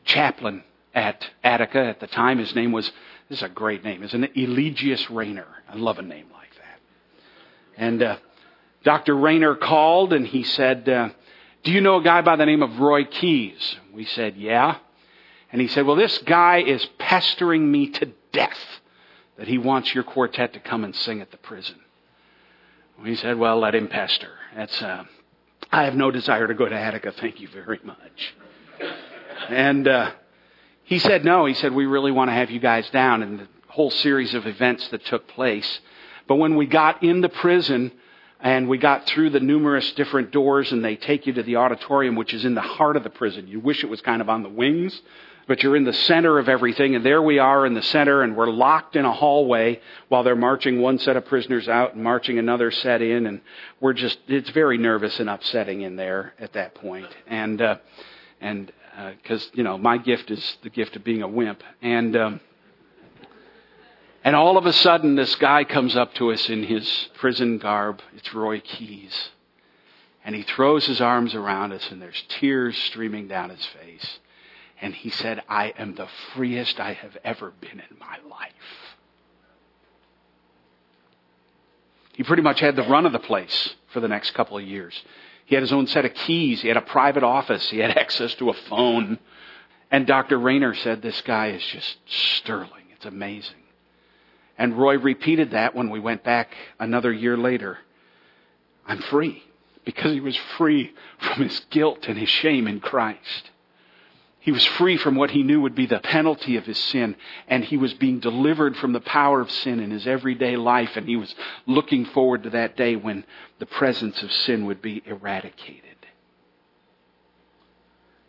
[0.04, 1.80] chaplain at Attica.
[1.80, 2.90] At the time, his name was,
[3.28, 4.32] this is a great name, isn't it?
[4.36, 5.46] Eligius Rayner.
[5.68, 7.82] I love a name like that.
[7.82, 8.16] And uh,
[8.84, 9.16] Dr.
[9.16, 11.10] Rayner called and he said, uh,
[11.62, 13.76] do you know a guy by the name of Roy Keys?
[13.92, 14.78] We said, Yeah.
[15.52, 18.80] And he said, Well, this guy is pestering me to death
[19.36, 21.76] that he wants your quartet to come and sing at the prison.
[23.02, 24.32] We said, Well, let him pester.
[24.56, 25.04] That's, uh,
[25.70, 27.12] I have no desire to go to Attica.
[27.12, 28.34] Thank you very much.
[29.48, 30.12] And uh,
[30.90, 31.46] he said, No.
[31.46, 33.22] He said, We really want to have you guys down.
[33.22, 35.80] And the whole series of events that took place.
[36.26, 37.92] But when we got in the prison,
[38.40, 42.16] and we got through the numerous different doors, and they take you to the auditorium,
[42.16, 43.46] which is in the heart of the prison.
[43.46, 45.00] You wish it was kind of on the wings,
[45.46, 48.36] but you're in the center of everything, and there we are in the center, and
[48.36, 52.38] we're locked in a hallway while they're marching one set of prisoners out and marching
[52.38, 53.42] another set in, and
[53.78, 57.14] we're just, it's very nervous and upsetting in there at that point.
[57.28, 57.76] And, uh,
[58.40, 58.72] and,
[59.22, 61.62] because, uh, you know, my gift is the gift of being a wimp.
[61.80, 62.40] And, um,
[64.22, 68.00] and all of a sudden, this guy comes up to us in his prison garb.
[68.16, 69.30] It's Roy Keys.
[70.24, 74.18] And he throws his arms around us, and there's tears streaming down his face.
[74.82, 78.52] And he said, I am the freest I have ever been in my life.
[82.14, 85.02] He pretty much had the run of the place for the next couple of years.
[85.50, 86.62] He had his own set of keys.
[86.62, 87.68] He had a private office.
[87.70, 89.18] He had access to a phone.
[89.90, 90.38] And Dr.
[90.38, 92.84] Rayner said, This guy is just sterling.
[92.94, 93.56] It's amazing.
[94.56, 97.78] And Roy repeated that when we went back another year later.
[98.86, 99.42] I'm free
[99.84, 103.50] because he was free from his guilt and his shame in Christ.
[104.42, 107.14] He was free from what he knew would be the penalty of his sin,
[107.46, 111.06] and he was being delivered from the power of sin in his everyday life, and
[111.06, 111.34] he was
[111.66, 113.24] looking forward to that day when
[113.58, 115.84] the presence of sin would be eradicated.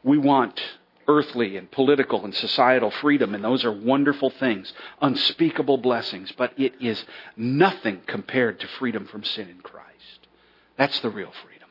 [0.03, 0.61] We want
[1.07, 6.73] earthly and political and societal freedom, and those are wonderful things, unspeakable blessings, but it
[6.81, 7.05] is
[7.37, 10.27] nothing compared to freedom from sin in Christ.
[10.75, 11.69] That's the real freedom.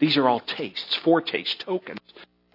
[0.00, 2.00] These are all tastes, foretastes, tokens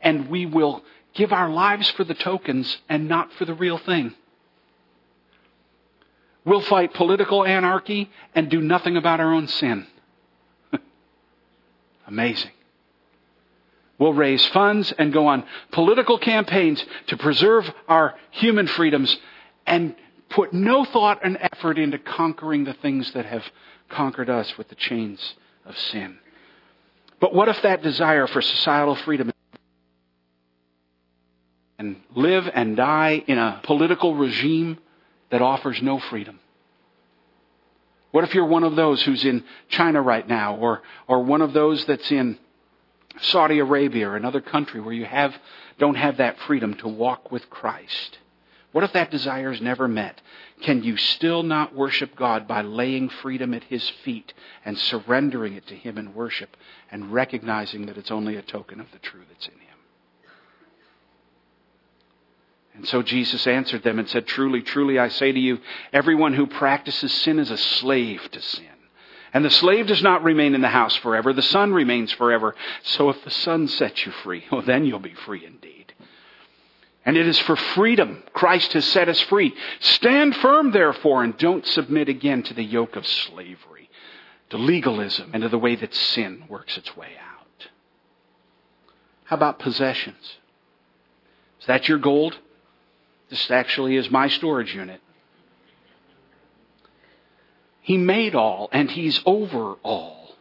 [0.02, 0.84] and we will
[1.14, 4.14] give our lives for the tokens and not for the real thing.
[6.46, 9.88] We'll fight political anarchy and do nothing about our own sin.
[12.08, 12.52] Amazing.
[13.98, 19.16] We'll raise funds and go on political campaigns to preserve our human freedoms
[19.68, 19.94] and
[20.30, 23.44] put no thought and effort into conquering the things that have
[23.90, 25.36] conquered us with the chains
[25.66, 26.18] of sin.
[27.20, 29.32] But what if that desire for societal freedom
[31.80, 34.78] and live and die in a political regime
[35.32, 36.40] that offers no freedom?
[38.12, 41.54] What if you're one of those who's in China right now, or, or one of
[41.54, 42.38] those that's in
[43.22, 45.34] Saudi Arabia or another country where you have,
[45.78, 48.18] don't have that freedom to walk with Christ?
[48.72, 50.22] What if that desire is never met?
[50.62, 54.34] Can you still not worship God by laying freedom at His feet
[54.66, 56.56] and surrendering it to Him in worship
[56.92, 59.69] and recognizing that it's only a token of the true that's in Him?
[62.80, 65.60] And so Jesus answered them and said, Truly, truly, I say to you,
[65.92, 68.66] everyone who practices sin is a slave to sin.
[69.34, 72.56] And the slave does not remain in the house forever, the son remains forever.
[72.84, 75.94] So if the son sets you free, well, then you'll be free indeed.
[77.06, 79.54] And it is for freedom Christ has set us free.
[79.82, 83.90] Stand firm, therefore, and don't submit again to the yoke of slavery,
[84.52, 87.68] to legalism, and to the way that sin works its way out.
[89.26, 90.38] How about possessions?
[91.60, 92.38] Is that your gold?
[93.30, 95.02] This actually is my storage unit.
[97.82, 100.36] He made all, and He's over all.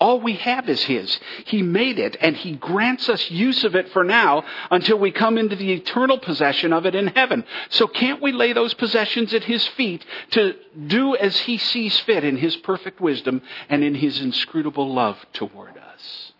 [0.00, 1.18] All we have is His.
[1.46, 5.38] He made it, and He grants us use of it for now until we come
[5.38, 7.44] into the eternal possession of it in heaven.
[7.70, 10.54] So can't we lay those possessions at His feet to
[10.86, 15.76] do as He sees fit in His perfect wisdom and in His inscrutable love toward
[15.76, 16.32] us?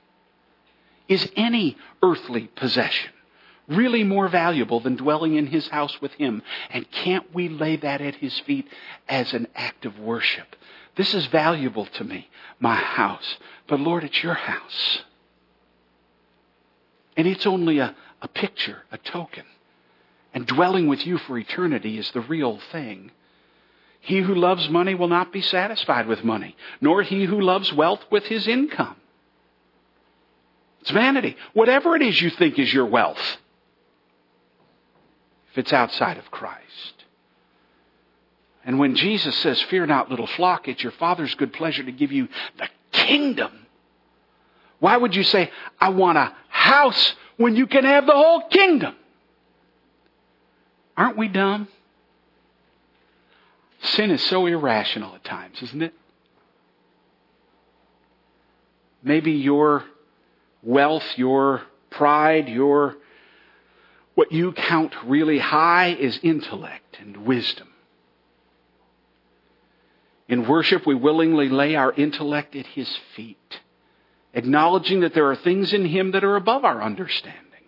[1.09, 3.13] Is any earthly possession
[3.69, 6.43] really more valuable than dwelling in his house with him.
[6.71, 8.67] And can't we lay that at his feet
[9.09, 10.57] as an act of worship?
[10.97, 13.39] This is valuable to me, my house.
[13.69, 15.01] But Lord, it's your house.
[17.17, 19.45] And it's only a, a picture, a token.
[20.35, 23.11] And dwelling with you for eternity is the real thing.
[24.01, 28.05] He who loves money will not be satisfied with money, nor he who loves wealth
[28.11, 28.97] with his income.
[30.81, 31.37] It's vanity.
[31.55, 33.39] Whatever it is you think is your wealth,
[35.59, 37.05] it's outside of Christ.
[38.65, 42.13] And when Jesus says, Fear not, little flock, it's your Father's good pleasure to give
[42.13, 42.29] you
[42.59, 43.67] the kingdom.
[44.79, 45.51] Why would you say,
[45.81, 48.95] I want a house when you can have the whole kingdom?
[50.97, 51.69] Aren't we dumb?
[53.81, 55.95] Sin is so irrational at times, isn't it?
[59.03, 59.85] Maybe your
[60.63, 62.97] wealth, your pride, your
[64.19, 67.69] what you count really high is intellect and wisdom.
[70.27, 73.61] In worship, we willingly lay our intellect at His feet,
[74.35, 77.63] acknowledging that there are things in Him that are above our understanding,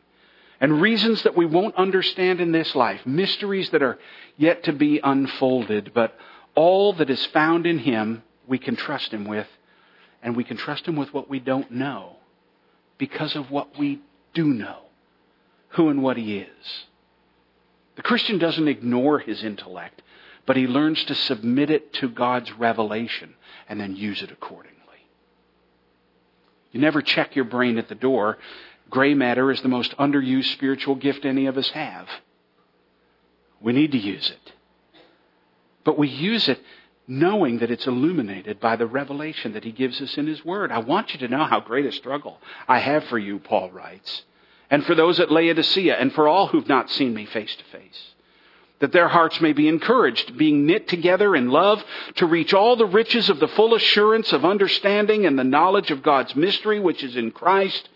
[0.60, 4.00] and reasons that we won't understand in this life, mysteries that are
[4.36, 6.16] yet to be unfolded, but
[6.56, 9.46] all that is found in Him, we can trust Him with,
[10.20, 12.16] and we can trust Him with what we don't know
[12.98, 14.00] because of what we
[14.34, 14.89] do know
[15.70, 16.84] who and what he is.
[17.96, 20.02] The Christian doesn't ignore his intellect,
[20.46, 23.34] but he learns to submit it to God's revelation
[23.68, 24.78] and then use it accordingly.
[26.72, 28.38] You never check your brain at the door.
[28.88, 32.08] Gray matter is the most underused spiritual gift any of us have.
[33.60, 34.52] We need to use it.
[35.84, 36.60] But we use it
[37.06, 40.70] knowing that it's illuminated by the revelation that he gives us in his word.
[40.70, 44.24] I want you to know how great a struggle I have for you, Paul writes
[44.70, 48.14] and for those at Laodicea, and for all who've not seen me face to face.
[48.80, 51.84] that their hearts may be encouraged, being knit together in love,
[52.16, 56.02] to reach all the riches of the full assurance of understanding and the knowledge of
[56.02, 57.88] God's mystery, which is in Christ,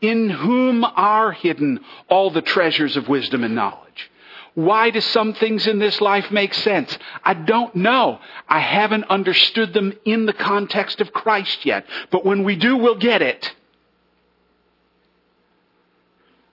[0.00, 4.10] in whom are hidden all the treasures of wisdom and knowledge.
[4.54, 6.96] Why do some things in this life make sense?
[7.24, 8.20] I don't know.
[8.48, 11.86] I haven't understood them in the context of Christ yet.
[12.10, 13.52] But when we do, we'll get it.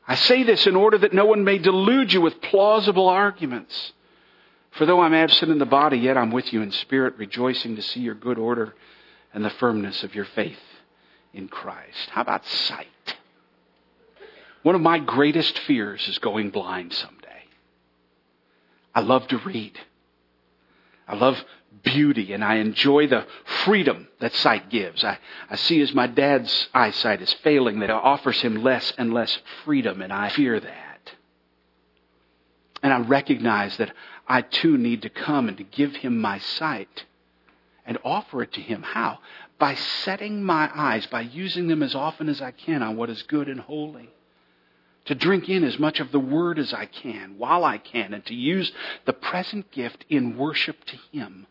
[0.07, 3.91] I say this in order that no one may delude you with plausible arguments.
[4.71, 7.81] For though I'm absent in the body, yet I'm with you in spirit, rejoicing to
[7.81, 8.73] see your good order
[9.33, 10.59] and the firmness of your faith
[11.33, 12.09] in Christ.
[12.11, 12.87] How about sight?
[14.63, 17.27] One of my greatest fears is going blind someday.
[18.95, 19.77] I love to read.
[21.07, 21.43] I love
[21.83, 23.25] beauty and I enjoy the
[23.63, 25.03] freedom that sight gives.
[25.03, 25.19] I,
[25.49, 29.37] I see as my dad's eyesight is failing that it offers him less and less
[29.63, 31.11] freedom and I fear that.
[32.83, 33.93] And I recognize that
[34.27, 37.05] I too need to come and to give him my sight
[37.85, 38.83] and offer it to him.
[38.83, 39.19] How?
[39.57, 43.23] By setting my eyes, by using them as often as I can on what is
[43.23, 44.09] good and holy
[45.07, 48.25] to drink in as much of the Word as I can while I can, and
[48.25, 48.71] to use
[49.05, 51.47] the present gift in worship to Him,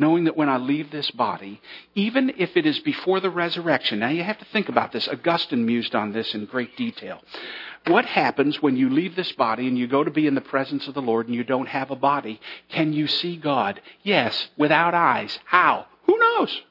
[0.00, 1.60] knowing that when I leave this body,
[1.94, 5.06] even if it is before the resurrection, now you have to think about this.
[5.06, 7.20] Augustine mused on this in great detail.
[7.86, 10.88] What happens when you leave this body and you go to be in the presence
[10.88, 12.40] of the Lord and you don't have a body?
[12.70, 13.80] Can you see God?
[14.02, 15.38] Yes, without eyes.
[15.44, 15.84] How?
[16.04, 16.62] Who knows?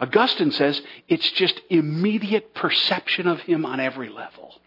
[0.00, 4.60] Augustine says it's just immediate perception of Him on every level.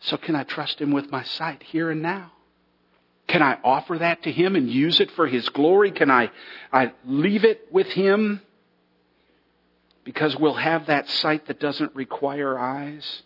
[0.00, 2.32] So, can I trust Him with my sight here and now?
[3.30, 5.92] Can I offer that to Him and use it for His glory?
[5.92, 6.32] Can I,
[6.72, 8.40] I leave it with Him
[10.02, 13.22] because we'll have that sight that doesn't require eyes?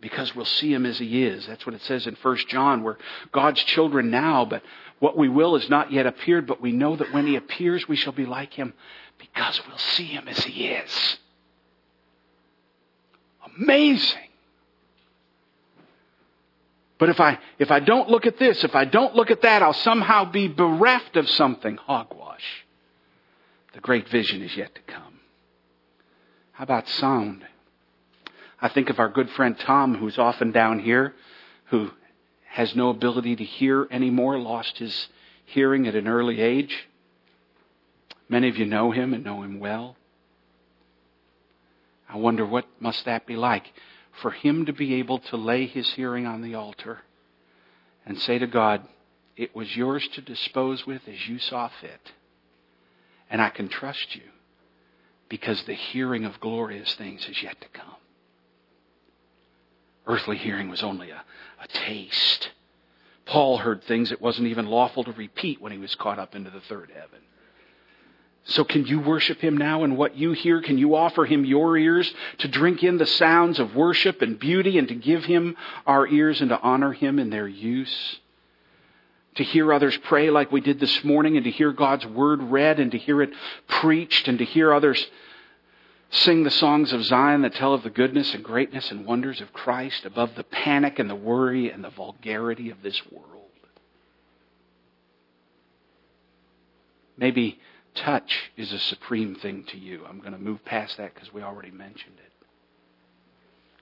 [0.00, 1.46] Because we'll see Him as He is.
[1.46, 2.82] That's what it says in 1 John.
[2.82, 2.96] We're
[3.32, 4.62] God's children now, but
[4.98, 7.96] what we will is not yet appeared, but we know that when he appears, we
[7.96, 8.72] shall be like him
[9.18, 11.18] because we'll see him as he is.
[13.58, 14.31] Amazing.
[17.02, 19.60] But if I, if I don't look at this, if I don't look at that,
[19.60, 21.76] I'll somehow be bereft of something.
[21.76, 22.64] Hogwash.
[23.72, 25.18] The great vision is yet to come.
[26.52, 27.44] How about sound?
[28.60, 31.12] I think of our good friend Tom, who's often down here,
[31.70, 31.90] who
[32.44, 35.08] has no ability to hear anymore, lost his
[35.44, 36.86] hearing at an early age.
[38.28, 39.96] Many of you know him and know him well.
[42.08, 43.72] I wonder what must that be like
[44.20, 47.00] for him to be able to lay his hearing on the altar
[48.04, 48.86] and say to God,
[49.36, 52.12] it was yours to dispose with as you saw fit.
[53.30, 54.22] And I can trust you
[55.28, 57.96] because the hearing of glorious things is yet to come.
[60.06, 61.22] Earthly hearing was only a,
[61.62, 62.50] a taste.
[63.24, 66.50] Paul heard things it wasn't even lawful to repeat when he was caught up into
[66.50, 67.20] the third heaven.
[68.44, 70.60] So can you worship him now in what you hear?
[70.60, 74.78] Can you offer him your ears to drink in the sounds of worship and beauty
[74.78, 78.18] and to give him our ears and to honor him in their use?
[79.36, 82.80] To hear others pray like we did this morning and to hear God's word read
[82.80, 83.30] and to hear it
[83.68, 85.06] preached and to hear others
[86.12, 89.54] Sing the songs of Zion that tell of the goodness and greatness and wonders of
[89.54, 93.48] Christ above the panic and the worry and the vulgarity of this world.
[97.16, 97.58] Maybe
[97.94, 100.04] touch is a supreme thing to you.
[100.08, 102.32] I'm going to move past that because we already mentioned it.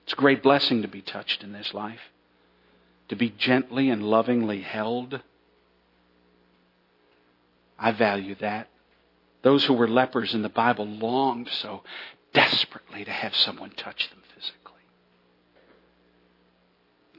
[0.03, 2.01] It's a great blessing to be touched in this life,
[3.09, 5.21] to be gently and lovingly held.
[7.77, 8.67] I value that.
[9.41, 11.83] Those who were lepers in the Bible longed so
[12.33, 14.81] desperately to have someone touch them physically.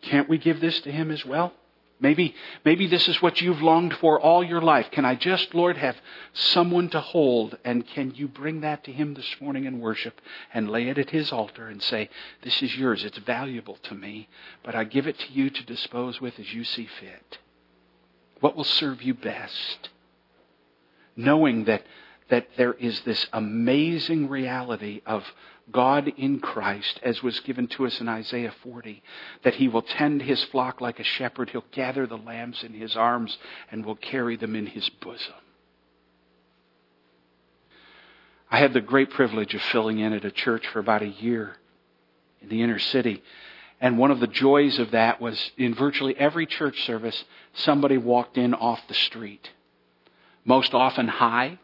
[0.03, 1.53] Can't we give this to Him as well?
[2.03, 2.34] Maybe,
[2.64, 4.90] maybe this is what you've longed for all your life.
[4.90, 5.96] Can I just, Lord, have
[6.32, 7.57] someone to hold?
[7.64, 10.20] And can you bring that to Him this morning in worship
[10.53, 12.11] and lay it at His altar and say,
[12.42, 13.05] This is yours.
[13.05, 14.28] It's valuable to me,
[14.64, 17.38] but I give it to you to dispose with as you see fit.
[18.40, 19.88] What will serve you best?
[21.14, 21.84] Knowing that
[22.32, 25.22] that there is this amazing reality of
[25.70, 29.02] God in Christ, as was given to us in Isaiah 40,
[29.44, 31.50] that He will tend His flock like a shepherd.
[31.50, 33.38] He'll gather the lambs in His arms
[33.70, 35.34] and will carry them in His bosom.
[38.50, 41.56] I had the great privilege of filling in at a church for about a year
[42.42, 43.22] in the inner city.
[43.80, 48.36] And one of the joys of that was in virtually every church service, somebody walked
[48.36, 49.50] in off the street.
[50.44, 51.58] Most often high,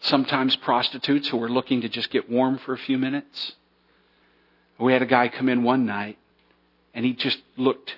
[0.00, 3.52] sometimes prostitutes who were looking to just get warm for a few minutes.
[4.78, 6.18] We had a guy come in one night
[6.94, 7.94] and he just looked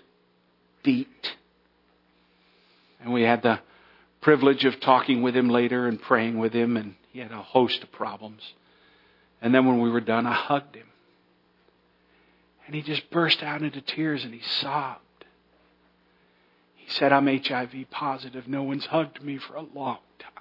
[0.82, 1.34] beat.
[3.00, 3.60] And we had the
[4.20, 7.82] privilege of talking with him later and praying with him, and he had a host
[7.82, 8.42] of problems.
[9.40, 10.86] And then when we were done, I hugged him.
[12.66, 15.00] And he just burst out into tears and he sobbed.
[16.74, 18.48] He said, I'm HIV positive.
[18.48, 20.32] No one's hugged me for a long time.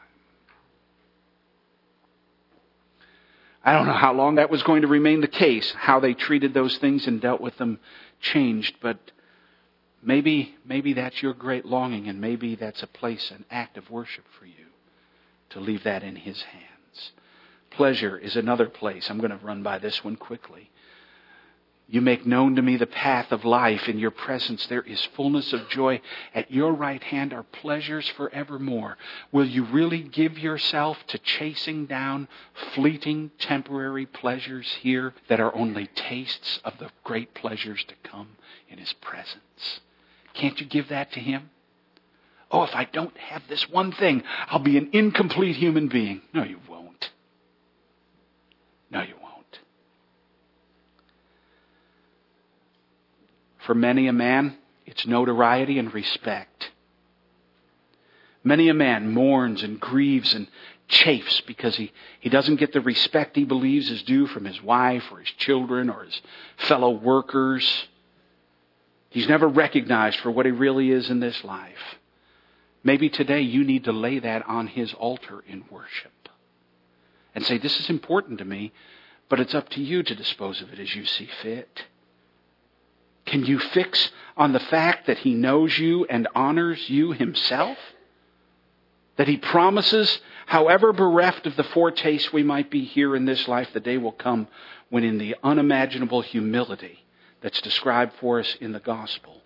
[3.66, 5.74] I don't know how long that was going to remain the case.
[5.76, 7.80] How they treated those things and dealt with them
[8.22, 9.00] changed, but
[10.04, 14.26] maybe maybe that's your great longing and maybe that's a place an act of worship
[14.40, 14.68] for you
[15.50, 17.12] to leave that in his hands.
[17.72, 19.10] Pleasure is another place.
[19.10, 20.70] I'm going to run by this one quickly.
[21.88, 23.88] You make known to me the path of life.
[23.88, 26.02] In your presence there is fullness of joy.
[26.34, 28.98] At your right hand are pleasures forevermore.
[29.32, 32.28] Will you really give yourself to chasing down
[32.74, 38.30] fleeting, temporary pleasures here that are only tastes of the great pleasures to come
[38.68, 39.82] in His presence?
[40.34, 41.52] Can't you give that to Him?
[42.50, 46.22] Oh, if I don't have this one thing, I'll be an incomplete human being.
[46.34, 47.12] No, you won't.
[48.90, 49.25] No, you won't.
[53.66, 56.72] For many a man, it's notoriety and respect.
[58.44, 60.48] Many a man mourns and grieves and
[60.88, 65.04] chafes because he, he doesn't get the respect he believes is due from his wife
[65.12, 66.22] or his children or his
[66.58, 67.88] fellow workers.
[69.10, 71.98] He's never recognized for what he really is in this life.
[72.84, 76.30] Maybe today you need to lay that on his altar in worship
[77.34, 78.74] and say, This is important to me,
[79.28, 81.86] but it's up to you to dispose of it as you see fit.
[83.26, 87.78] Can you fix on the fact that He knows you and honors you Himself?
[89.18, 93.70] That He promises, however bereft of the foretaste we might be here in this life,
[93.74, 94.48] the day will come
[94.90, 97.04] when, in the unimaginable humility
[97.42, 99.42] that's described for us in the gospel,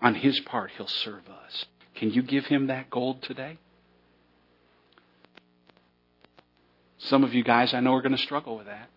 [0.00, 1.64] on His part, He'll serve us.
[1.94, 3.58] Can you give Him that gold today?
[6.98, 8.88] Some of you guys I know are going to struggle with that.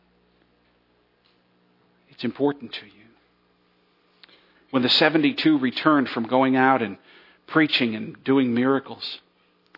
[2.09, 3.04] It's important to you.
[4.75, 6.97] When the 72 returned from going out and
[7.47, 9.21] preaching and doing miracles,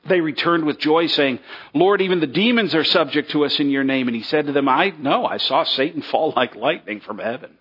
[0.07, 1.37] they returned with joy, saying,
[1.75, 4.07] Lord, even the demons are subject to us in your name.
[4.07, 7.59] And he said to them, I know, I saw Satan fall like lightning from heaven.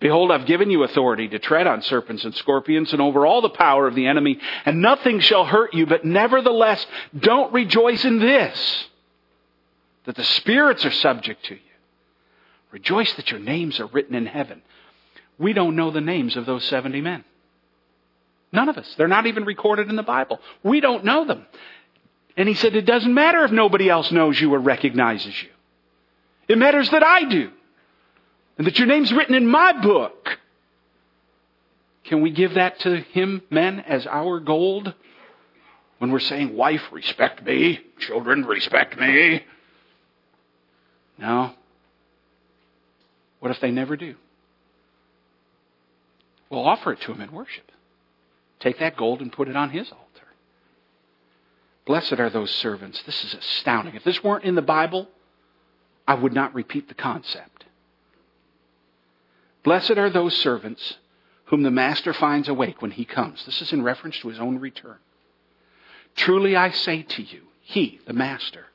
[0.00, 3.48] Behold, I've given you authority to tread on serpents and scorpions and over all the
[3.48, 5.86] power of the enemy, and nothing shall hurt you.
[5.86, 6.84] But nevertheless,
[7.16, 8.88] don't rejoice in this,
[10.06, 11.60] that the spirits are subject to you.
[12.72, 14.62] Rejoice that your names are written in heaven.
[15.42, 17.24] We don't know the names of those 70 men.
[18.52, 18.94] None of us.
[18.96, 20.40] They're not even recorded in the Bible.
[20.62, 21.46] We don't know them.
[22.36, 25.48] And he said, It doesn't matter if nobody else knows you or recognizes you.
[26.46, 27.50] It matters that I do.
[28.56, 30.38] And that your name's written in my book.
[32.04, 34.94] Can we give that to him, men, as our gold?
[35.98, 37.80] When we're saying, Wife, respect me.
[37.98, 39.44] Children, respect me.
[41.18, 41.52] No.
[43.40, 44.14] What if they never do?
[46.52, 47.72] We'll offer it to him in worship.
[48.60, 50.26] Take that gold and put it on his altar.
[51.86, 53.02] Blessed are those servants.
[53.04, 53.94] This is astounding.
[53.94, 55.08] If this weren't in the Bible,
[56.06, 57.64] I would not repeat the concept.
[59.64, 60.98] Blessed are those servants
[61.46, 63.46] whom the master finds awake when he comes.
[63.46, 64.98] This is in reference to his own return.
[66.16, 68.66] Truly I say to you, he, the master,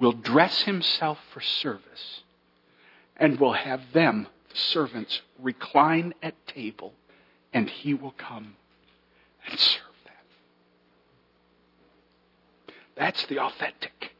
[0.00, 2.22] will dress himself for service
[3.18, 6.94] and will have them servants recline at table,
[7.52, 8.56] and he will come
[9.46, 10.12] and serve them.
[12.96, 14.12] That's the authentic.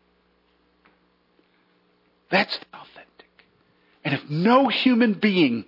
[2.31, 3.47] That's the authentic.
[4.05, 5.65] And if no human being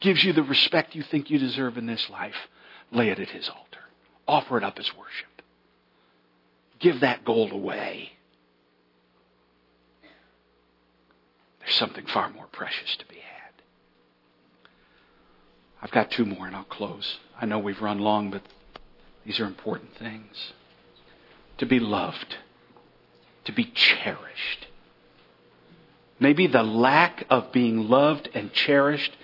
[0.00, 2.48] gives you the respect you think you deserve in this life,
[2.92, 3.80] lay it at his altar.
[4.28, 5.42] Offer it up as worship.
[6.78, 8.12] Give that gold away.
[11.60, 13.35] There's something far more precious to be had.
[15.86, 17.18] I've got two more and I'll close.
[17.40, 18.42] I know we've run long, but
[19.24, 20.52] these are important things.
[21.58, 22.34] To be loved,
[23.44, 24.66] to be cherished.
[26.18, 29.16] Maybe the lack of being loved and cherished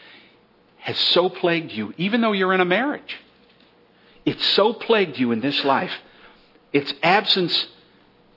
[0.79, 3.17] has so plagued you, even though you're in a marriage.
[4.25, 5.93] It's so plagued you in this life.
[6.73, 7.67] Its absence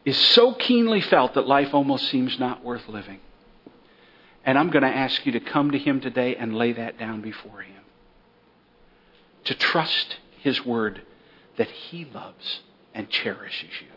[0.03, 3.19] is so keenly felt that life almost seems not worth living.
[4.43, 7.21] And I'm going to ask you to come to Him today and lay that down
[7.21, 7.84] before Him
[9.45, 11.01] to trust His Word
[11.57, 12.61] that He loves
[12.93, 13.87] and cherishes you.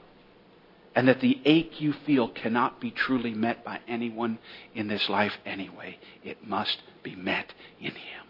[0.94, 4.38] And that the ache you feel cannot be truly met by anyone
[4.74, 5.98] in this life anyway.
[6.24, 8.26] It must be met in Him.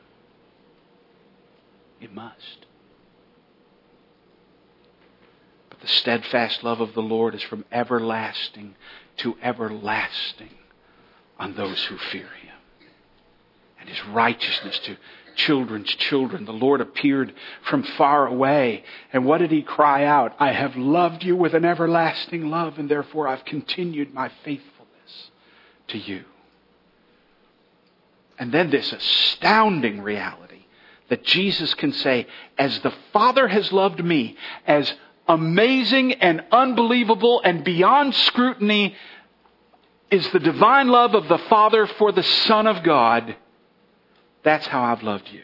[2.01, 2.67] It must.
[5.71, 8.75] But the steadfast love of the Lord is from everlasting
[9.19, 10.51] to everlasting
[11.39, 12.57] on those who fear him.
[13.81, 14.97] And his righteousness to
[15.39, 16.45] children's children.
[16.45, 17.33] The Lord appeared
[17.63, 18.85] from far away.
[19.13, 20.35] And what did he cry out?
[20.39, 25.31] I have loved you with an everlasting love, and therefore I've continued my faithfulness
[25.89, 26.25] to you.
[28.39, 30.67] And then this astounding reality
[31.09, 32.27] that Jesus can say,
[32.59, 34.37] as the Father has loved me,
[34.67, 34.93] as
[35.27, 38.95] amazing and unbelievable and beyond scrutiny
[40.11, 43.37] is the divine love of the Father for the Son of God,
[44.43, 45.43] that's how I've loved you.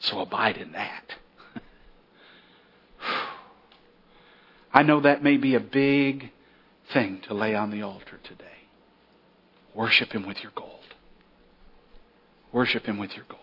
[0.00, 1.14] So abide in that.
[4.72, 6.30] I know that may be a big
[6.92, 8.44] thing to lay on the altar today.
[9.74, 10.94] Worship Him with your gold.
[12.52, 13.42] Worship Him with your gold.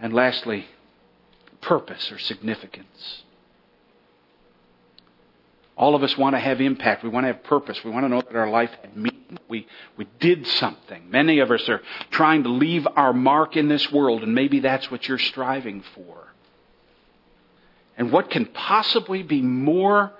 [0.00, 0.66] And lastly,
[1.60, 3.22] purpose or significance.
[5.80, 7.02] All of us want to have impact.
[7.02, 7.82] We want to have purpose.
[7.82, 9.38] We want to know that our life had meaning.
[9.48, 9.66] We,
[9.96, 11.10] we did something.
[11.10, 14.90] Many of us are trying to leave our mark in this world, and maybe that's
[14.90, 16.28] what you're striving for.
[17.96, 20.12] And what can possibly be more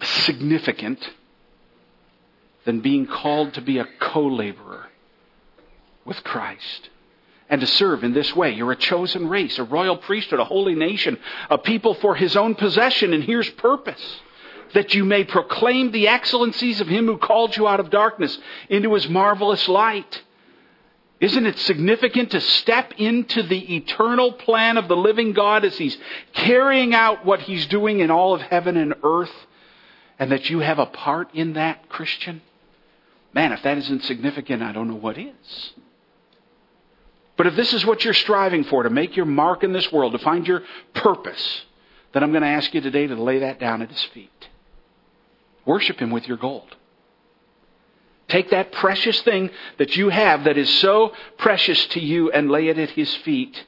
[0.00, 1.10] significant
[2.64, 4.86] than being called to be a co laborer
[6.06, 6.88] with Christ?
[7.48, 8.52] And to serve in this way.
[8.52, 11.18] You're a chosen race, a royal priesthood, a holy nation,
[11.50, 14.20] a people for his own possession, and here's purpose.
[14.72, 18.36] That you may proclaim the excellencies of him who called you out of darkness
[18.68, 20.22] into his marvelous light.
[21.20, 25.96] Isn't it significant to step into the eternal plan of the living God as he's
[26.32, 29.32] carrying out what he's doing in all of heaven and earth?
[30.18, 32.42] And that you have a part in that, Christian?
[33.32, 35.72] Man, if that isn't significant, I don't know what is.
[37.36, 40.12] But if this is what you're striving for, to make your mark in this world,
[40.12, 40.62] to find your
[40.94, 41.62] purpose,
[42.12, 44.30] then I'm going to ask you today to lay that down at His feet.
[45.64, 46.76] Worship Him with your gold.
[48.28, 52.68] Take that precious thing that you have that is so precious to you and lay
[52.68, 53.64] it at His feet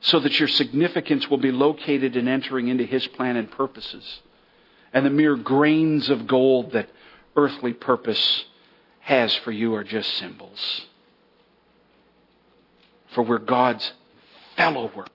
[0.00, 4.20] so that your significance will be located in entering into His plan and purposes.
[4.92, 6.88] And the mere grains of gold that
[7.36, 8.44] earthly purpose
[9.00, 10.86] has for you are just symbols
[13.14, 13.92] for we're God's
[14.56, 15.12] fellow workers.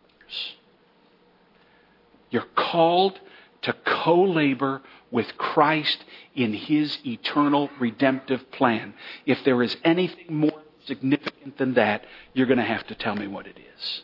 [2.29, 3.19] You're called
[3.63, 4.81] to co labor
[5.11, 6.03] with Christ
[6.35, 8.93] in his eternal redemptive plan.
[9.25, 13.27] If there is anything more significant than that, you're going to have to tell me
[13.27, 14.01] what it is.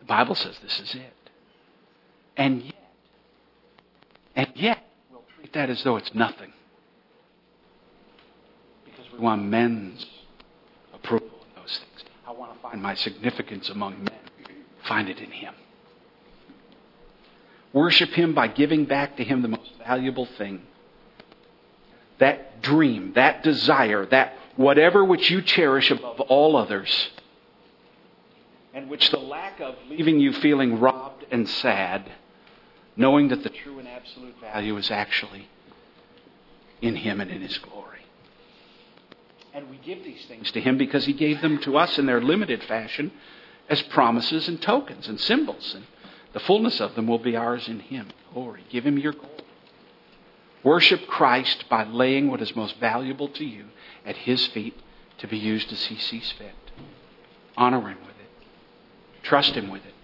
[0.00, 1.14] The Bible says this is it.
[2.36, 2.74] And yet,
[4.34, 6.52] and yet, we'll treat that as though it's nothing.
[8.86, 10.06] Because we want men's
[12.40, 14.18] want to find my significance among men,
[14.88, 15.54] find it in Him.
[17.74, 20.62] Worship Him by giving back to Him the most valuable thing.
[22.18, 27.10] That dream, that desire, that whatever which you cherish above all others,
[28.72, 32.10] and which the lack of leaving you feeling robbed and sad,
[32.96, 35.46] knowing that the true and absolute value is actually
[36.80, 37.99] in Him and in His glory.
[39.52, 42.20] And we give these things to Him because He gave them to us in their
[42.20, 43.12] limited fashion
[43.68, 45.74] as promises and tokens and symbols.
[45.74, 45.84] And
[46.32, 48.08] the fullness of them will be ours in Him.
[48.32, 48.64] Glory.
[48.70, 49.42] Give Him your gold.
[50.62, 53.66] Worship Christ by laying what is most valuable to you
[54.04, 54.78] at His feet
[55.18, 56.54] to be used as He sees fit.
[57.56, 59.24] Honor Him with it.
[59.24, 59.94] Trust Him with it.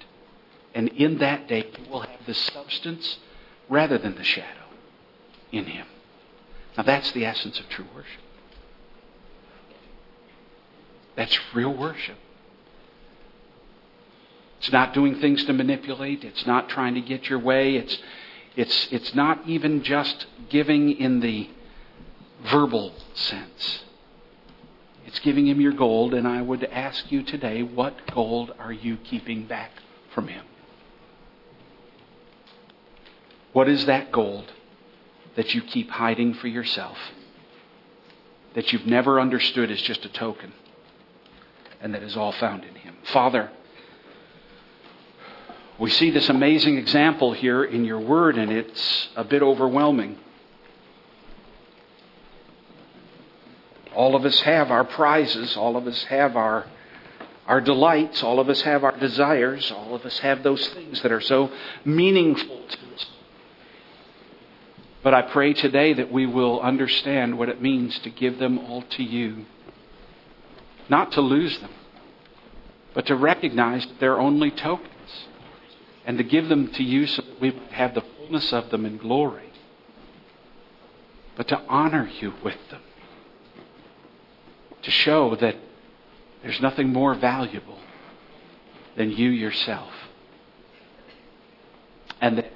[0.75, 3.19] And in that day, you will have the substance
[3.69, 4.67] rather than the shadow
[5.53, 5.87] in Him.
[6.77, 8.21] Now, that's the essence of true worship.
[11.17, 12.17] That's real worship.
[14.59, 16.25] It's not doing things to manipulate.
[16.25, 17.77] It's not trying to get your way.
[17.77, 17.99] It's,
[18.55, 21.51] it's, it's not even just giving in the
[22.51, 23.85] verbal sense.
[25.07, 28.97] It's giving him your gold, and I would ask you today what gold are you
[28.97, 29.71] keeping back
[30.13, 30.45] from him?
[33.53, 34.53] What is that gold
[35.37, 36.99] that you keep hiding for yourself?
[38.55, 40.53] That you've never understood as just a token?
[41.81, 42.97] And that is all found in Him.
[43.05, 43.51] Father,
[45.79, 50.19] we see this amazing example here in your word, and it's a bit overwhelming.
[53.95, 56.67] All of us have our prizes, all of us have our,
[57.47, 61.13] our delights, all of us have our desires, all of us have those things that
[61.13, 61.51] are so
[61.85, 63.07] meaningful to us.
[65.03, 68.83] But I pray today that we will understand what it means to give them all
[68.83, 69.47] to you
[70.89, 71.71] not to lose them,
[72.95, 75.27] but to recognize that they're only tokens
[76.05, 78.97] and to give them to you so that we have the fullness of them in
[78.97, 79.53] glory,
[81.37, 82.81] but to honor you with them,
[84.83, 85.57] to show that
[86.43, 87.79] there's nothing more valuable
[88.97, 89.93] than you yourself.
[92.21, 92.53] And that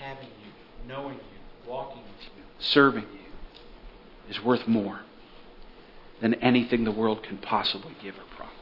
[0.00, 5.02] having you, knowing you, walking with you, serving you is worth more
[6.22, 8.54] than anything the world can possibly give or promise.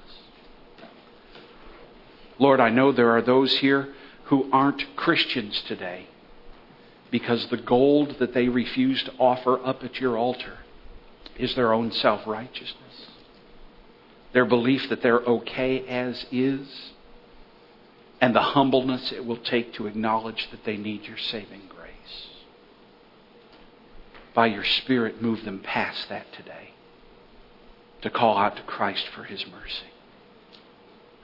[2.38, 3.92] Lord, I know there are those here
[4.24, 6.06] who aren't Christians today
[7.10, 10.58] because the gold that they refuse to offer up at your altar
[11.38, 13.08] is their own self righteousness.
[14.32, 16.66] Their belief that they're okay as is,
[18.22, 22.28] and the humbleness it will take to acknowledge that they need your saving grace.
[24.32, 26.70] By your Spirit, move them past that today
[28.02, 29.90] to call out to Christ for his mercy.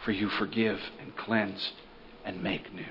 [0.04, 1.72] For you forgive and cleanse
[2.24, 2.84] and make new.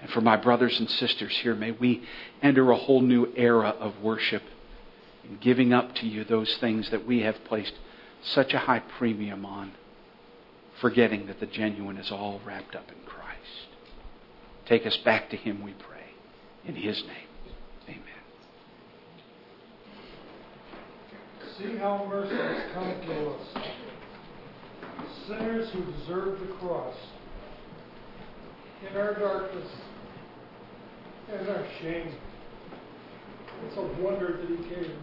[0.00, 2.02] And for my brothers and sisters here, may we
[2.42, 4.42] enter a whole new era of worship
[5.24, 7.74] in giving up to you those things that we have placed
[8.22, 9.72] such a high premium on,
[10.80, 13.68] forgetting that the genuine is all wrapped up in Christ.
[14.66, 15.98] Take us back to Him, we pray.
[16.66, 17.28] In His name,
[17.88, 18.02] amen.
[21.60, 23.46] See how mercy has come to us.
[25.28, 26.94] Sinners who deserve the cross.
[28.88, 29.68] In our darkness
[31.30, 32.14] and our shame.
[33.66, 34.96] It's a wonder that He came.